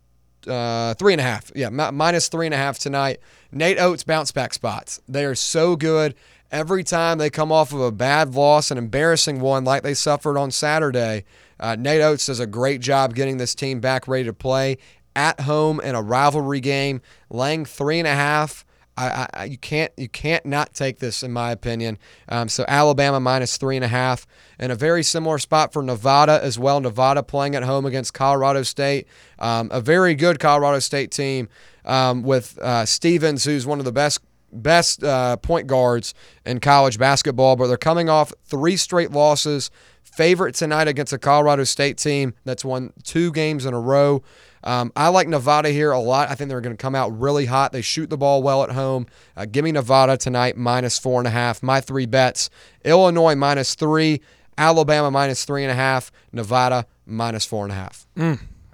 [0.46, 1.52] uh, three and a half.
[1.54, 3.20] Yeah, mi- minus three and a half tonight.
[3.52, 5.00] Nate Oats bounce back spots.
[5.08, 6.14] They are so good.
[6.50, 10.36] Every time they come off of a bad loss, an embarrassing one like they suffered
[10.36, 11.24] on Saturday,
[11.60, 14.78] uh, Nate Oats does a great job getting this team back ready to play
[15.14, 17.02] at home in a rivalry game.
[17.28, 18.64] Laying three and a half.
[18.96, 21.98] I, I, you can't you can't not take this in my opinion.
[22.28, 24.26] Um, so Alabama minus three and a half,
[24.58, 26.80] and a very similar spot for Nevada as well.
[26.80, 29.06] Nevada playing at home against Colorado State,
[29.38, 31.48] um, a very good Colorado State team
[31.84, 34.20] um, with uh, Stevens, who's one of the best
[34.52, 37.56] best uh, point guards in college basketball.
[37.56, 39.70] But they're coming off three straight losses.
[40.02, 44.22] Favorite tonight against a Colorado State team that's won two games in a row.
[44.62, 46.28] Um, I like Nevada here a lot.
[46.28, 47.72] I think they're going to come out really hot.
[47.72, 49.06] They shoot the ball well at home.
[49.36, 51.62] Uh, give me Nevada tonight, minus four and a half.
[51.62, 52.50] My three bets
[52.84, 54.20] Illinois minus three,
[54.58, 58.06] Alabama minus three and a half, Nevada minus four and a half.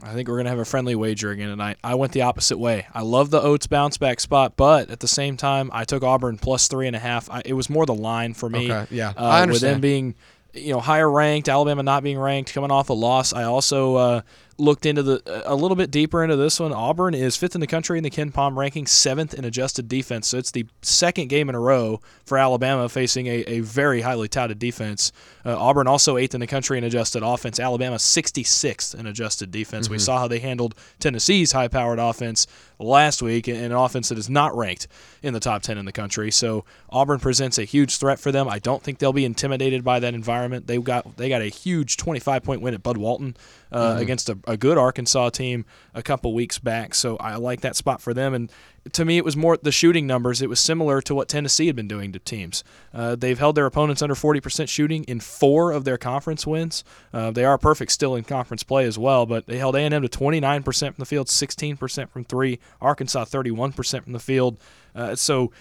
[0.03, 1.79] I think we're gonna have a friendly wager again tonight.
[1.83, 2.87] I went the opposite way.
[2.93, 6.37] I love the Oats bounce back spot, but at the same time, I took Auburn
[6.39, 7.31] plus three and a half.
[7.31, 8.71] I, it was more the line for me.
[8.71, 9.15] Okay, yeah.
[9.17, 9.83] uh, I With them understand.
[9.83, 10.15] being,
[10.53, 13.33] you know, higher ranked, Alabama not being ranked, coming off a loss.
[13.33, 14.21] I also uh,
[14.59, 16.73] looked into the a little bit deeper into this one.
[16.73, 20.29] Auburn is fifth in the country in the KenPom ranking, seventh in adjusted defense.
[20.29, 24.29] So it's the second game in a row for Alabama facing a, a very highly
[24.29, 25.13] touted defense.
[25.45, 27.61] Uh, Auburn also eighth in the country in adjusted offense.
[27.61, 29.89] Alabama 66th in adjusted defense.
[29.91, 30.01] We Mhm.
[30.01, 32.47] saw how they handled Tennessee's high-powered offense
[32.79, 34.87] last week, an offense that is not ranked
[35.23, 36.31] in the top 10 in the country.
[36.31, 38.49] So Auburn presents a huge threat for them.
[38.49, 40.67] I don't think they'll be intimidated by that environment.
[40.67, 43.37] They got they got a huge 25 point win at Bud Walton
[43.73, 44.01] uh, Mhm.
[44.01, 45.65] against a, a good Arkansas team
[45.95, 46.95] a couple weeks back.
[46.95, 48.33] So I like that spot for them.
[48.35, 48.51] And
[48.93, 50.43] to me, it was more the shooting numbers.
[50.43, 52.65] It was similar to what Tennessee had been doing to teams.
[52.95, 56.85] Uh, they've held their opponents under 40% shooting in four of their conference wins.
[57.13, 60.09] Uh, they are perfect still in conference play as well, but they held A&M to
[60.09, 62.59] 29% from the field, 16% from three.
[62.81, 64.59] Arkansas 31% from the field.
[64.95, 65.53] Uh, so,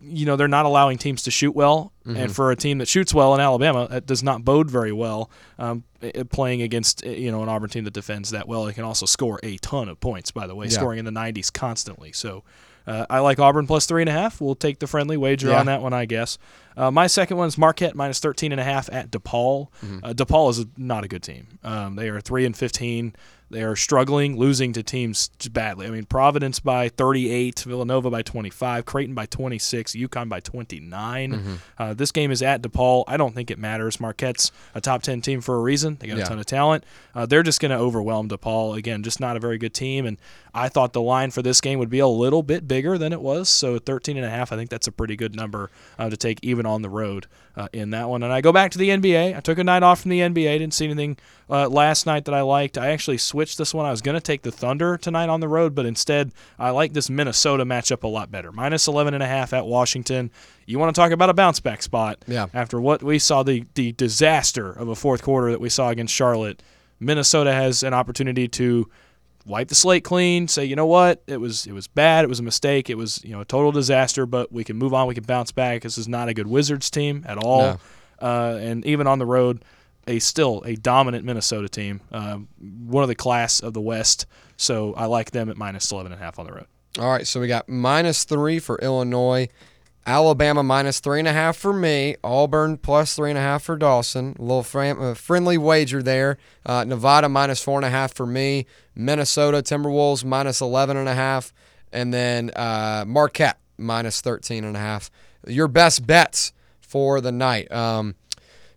[0.00, 1.92] you know, they're not allowing teams to shoot well.
[2.06, 2.34] And Mhm.
[2.34, 5.30] for a team that shoots well in Alabama, that does not bode very well.
[5.58, 5.84] Um,
[6.30, 9.04] playing against uh, you know an Auburn team that defends that well, it can also
[9.04, 10.30] score a ton of points.
[10.30, 10.72] By the way, Yeah.
[10.72, 12.12] scoring in the 90s constantly.
[12.12, 12.44] So.
[12.88, 14.40] Uh, I like Auburn plus three and a half.
[14.40, 15.60] We'll take the friendly wager Yeah.
[15.60, 16.38] on that one, I guess.
[16.76, 19.68] Uh, my second one is Marquette minus 13 and a half at DePaul.
[19.84, 20.00] Mhm.
[20.02, 21.58] Uh, DePaul is a, not a good team.
[21.62, 23.14] Um, they are three and 15.
[23.50, 25.86] They are struggling, losing to teams badly.
[25.86, 31.32] I mean, Providence by 38, Villanova by 25, Creighton by 26, UConn by 29.
[31.32, 31.58] Mhm.
[31.78, 33.04] Uh, this game is at DePaul.
[33.08, 34.00] I don't think it matters.
[34.00, 35.96] Marquette's a top 10 team for a reason.
[35.98, 36.24] They got Yeah.
[36.24, 36.84] a ton of talent.
[37.14, 38.76] Uh, they're just going to overwhelm DePaul.
[38.76, 40.04] Again, just not a very good team.
[40.04, 40.18] And
[40.54, 43.20] I thought the line for this game would be a little bit bigger than it
[43.22, 43.48] was.
[43.48, 46.38] So 13 and a half, I think that's a pretty good number uh, to take
[46.42, 47.26] even on the road
[47.58, 48.22] uh, in that one.
[48.22, 49.36] And I go back to the NBA.
[49.36, 50.58] I took a night off from the NBA.
[50.58, 51.18] Didn't see anything
[51.50, 52.78] uh, last night that I liked.
[52.78, 53.84] I actually switched this one.
[53.84, 56.92] I was going to take the Thunder tonight on the road, but instead I like
[56.92, 58.52] this Minnesota matchup a lot better.
[58.52, 60.30] Minus 11 and a half at Washington.
[60.66, 62.24] You want to talk about a bounce back spot?
[62.28, 62.46] Yeah.
[62.54, 66.14] After what we saw the the disaster of a fourth quarter that we saw against
[66.14, 66.62] Charlotte,
[67.00, 68.88] Minnesota has an opportunity to
[69.48, 72.38] wipe the slate clean, say, you know what, it was it was bad, it was
[72.38, 75.14] a mistake, it was you know a total disaster, but we can move on, we
[75.14, 75.82] can bounce back.
[75.82, 77.78] This is not a good Wizards team at all, No.
[78.20, 79.64] uh, and even on the road,
[80.06, 84.26] a still a dominant Minnesota team, um, one of the class of the West.
[84.56, 86.66] So I like them at minus eleven and a half on the road.
[86.98, 89.48] All right, so we got minus three for Illinois,
[90.08, 92.16] Alabama minus three and a half for me.
[92.24, 94.34] Auburn plus three and a half for Dawson.
[94.38, 96.38] A little fram- uh, friendly wager there.
[96.64, 98.64] Uh, Nevada minus four and a half for me.
[98.96, 101.52] Minnesota Timberwolves minus eleven and a half.
[101.92, 105.10] And a then uh, Marquette minus thirteen and a half.
[105.46, 107.70] Your best bets for the night.
[107.70, 108.14] Um,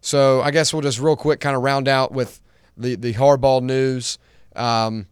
[0.01, 2.41] so I guess we'll just real quick kind of round out with
[2.75, 4.17] the the Harbaugh news.
[4.53, 5.07] Um,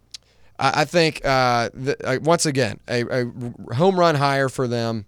[0.59, 5.05] I, I think uh, th- uh, once again a, a home run hire for them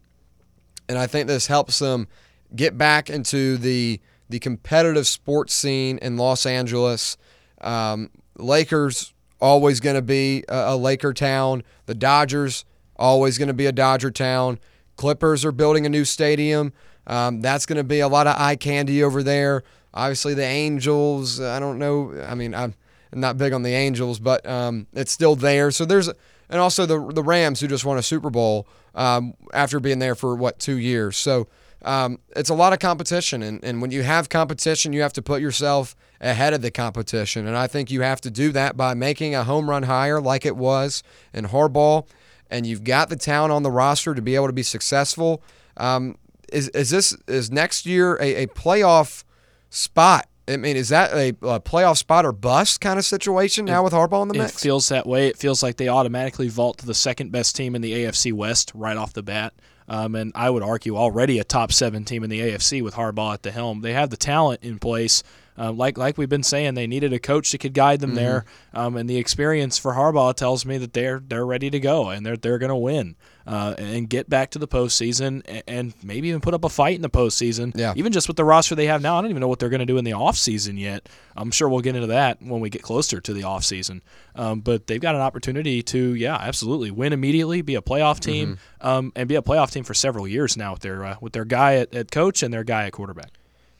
[0.92, 2.10] and I think this helps them
[2.54, 7.18] get back into the the competitive sports scene in Los Angeles.
[7.62, 11.64] Um, Lakers always going to be a, a Laker town.
[11.86, 12.66] The Dodgers
[12.98, 14.60] always going to be a Dodger town.
[14.98, 16.74] Clippers are building a new stadium.
[17.08, 19.64] Um, that's going to be a lot of eye candy over there.
[19.94, 21.40] Obviously, the Angels.
[21.40, 22.14] I don't know.
[22.28, 22.76] I mean, I'm
[23.14, 25.72] not big on the Angels, but um, it's still there.
[25.72, 26.10] So there's
[26.52, 30.14] and also the the Rams who just won a Super Bowl um, after being there
[30.14, 31.18] for what two years.
[31.18, 31.48] So
[31.84, 35.22] um, it's a lot of competition, and, and when you have competition, you have to
[35.24, 38.94] put yourself ahead of the competition, and I think you have to do that by
[38.94, 41.02] making a home run higher, like it was
[41.34, 42.06] in Harbaugh,
[42.52, 45.42] and you've got the talent on the roster to be able to be successful.
[45.78, 46.18] Um,
[46.52, 49.24] is is this is next year a, a playoff
[49.70, 53.84] spot I mean, is that a, a, playoff spot or bust kind of situation now
[53.84, 54.56] with Harbaugh in the mix?
[54.56, 55.28] It feels that way.
[55.28, 58.72] It feels like they automatically vault to the second best team in the AFC West
[58.76, 59.54] right off the bat.
[59.88, 63.34] Um, and I would argue already a top seven team in the AFC with Harbaugh
[63.34, 63.82] at the helm.
[63.82, 65.24] They have the talent in place.
[65.62, 68.18] Uh, like like we've been saying, they needed a coach that could guide them mm-hmm.
[68.18, 72.10] there, um, and the experience for Harbaugh tells me that they're they're ready to go
[72.10, 75.94] and they're they're going to win uh, and get back to the postseason and, and
[76.04, 77.78] maybe even put up a fight in the postseason.
[77.78, 77.94] Yeah.
[77.96, 79.80] Even just with the roster they have now, I don't even know what they're going
[79.80, 81.10] to do in the offseason yet.
[81.36, 84.02] I'm sure we'll get into that when we get closer to the offseason.
[84.36, 88.56] Um, but they've got an opportunity to, yeah, absolutely win immediately, be a playoff team,
[88.56, 88.88] mm-hmm.
[88.88, 91.46] um, and be a playoff team for several years now with their uh, with their
[91.46, 93.32] guy at, at, coach and their guy at quarterback.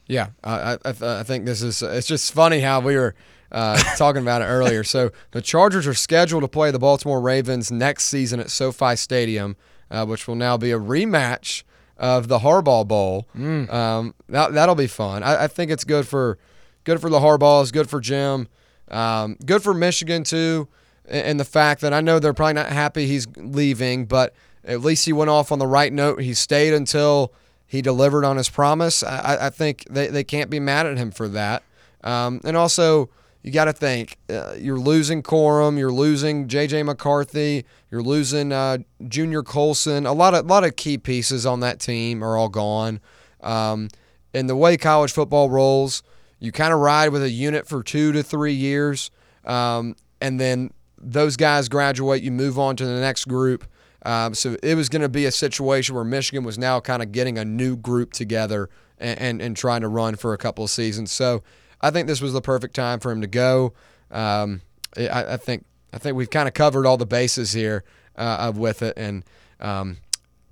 [0.06, 3.14] Yeah, I, I, I think this is it's just funny how we were
[3.52, 4.82] uh, talking about it earlier.
[4.82, 9.56] So the Chargers are scheduled to play the Baltimore Ravens next season at SoFi Stadium,
[9.90, 11.62] uh, which will now be a rematch
[11.98, 13.28] of the Harbaugh Bowl.
[13.36, 13.72] Mm.
[13.72, 15.22] Um, that that'll be fun.
[15.22, 16.38] I, I, think it's good for
[16.84, 18.48] good for the Harbaughs, good for Jim,
[18.90, 20.68] um, good for Michigan too,
[21.06, 24.34] and the fact that I know they're probably not happy he's leaving, but
[24.64, 26.20] at least he went off on the right note.
[26.20, 27.32] He stayed until
[27.72, 29.02] he delivered on his promise.
[29.02, 31.62] I, I think they, they can't be mad at him for that.
[32.04, 33.08] Um, and also,
[33.42, 36.82] you got to think uh, you're losing Corum, you're losing J.J.
[36.82, 38.76] McCarthy, you're losing uh,
[39.08, 40.04] Junior Colson.
[40.04, 43.00] A lot of lot of key pieces on that team are all gone.
[43.40, 43.88] Um,
[44.34, 46.02] and the way college football rolls,
[46.40, 49.10] you kind of ride with a unit for two to three years,
[49.46, 52.22] um, and then those guys graduate.
[52.22, 53.64] You move on to the next group.
[54.04, 57.12] Um, so it was going to be a situation where Michigan was now kind of
[57.12, 60.70] getting a new group together and, and, and trying to run for a couple of
[60.70, 61.12] seasons.
[61.12, 61.42] So
[61.80, 63.74] I think this was the perfect time for him to go.
[64.10, 64.62] Um,
[64.96, 67.84] I, I, think I think we've kind of covered all the bases here
[68.16, 69.24] uh, with it, and
[69.60, 69.98] um,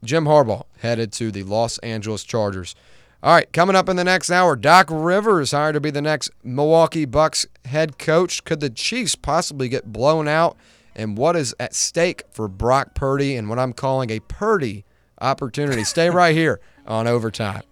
[0.02, 2.74] Jim Harbaugh headed to the Los Angeles Chargers.
[3.22, 6.30] All right, coming up in the next hour, Doc Rivers hired to be the next
[6.42, 8.44] Milwaukee Bucks head coach.
[8.44, 10.56] Could the Chiefs possibly get blown out?
[11.00, 14.84] And what is at stake for Brock Purdy and what I'm calling a Purdy
[15.18, 15.82] opportunity?
[15.82, 17.62] Stay right here on overtime.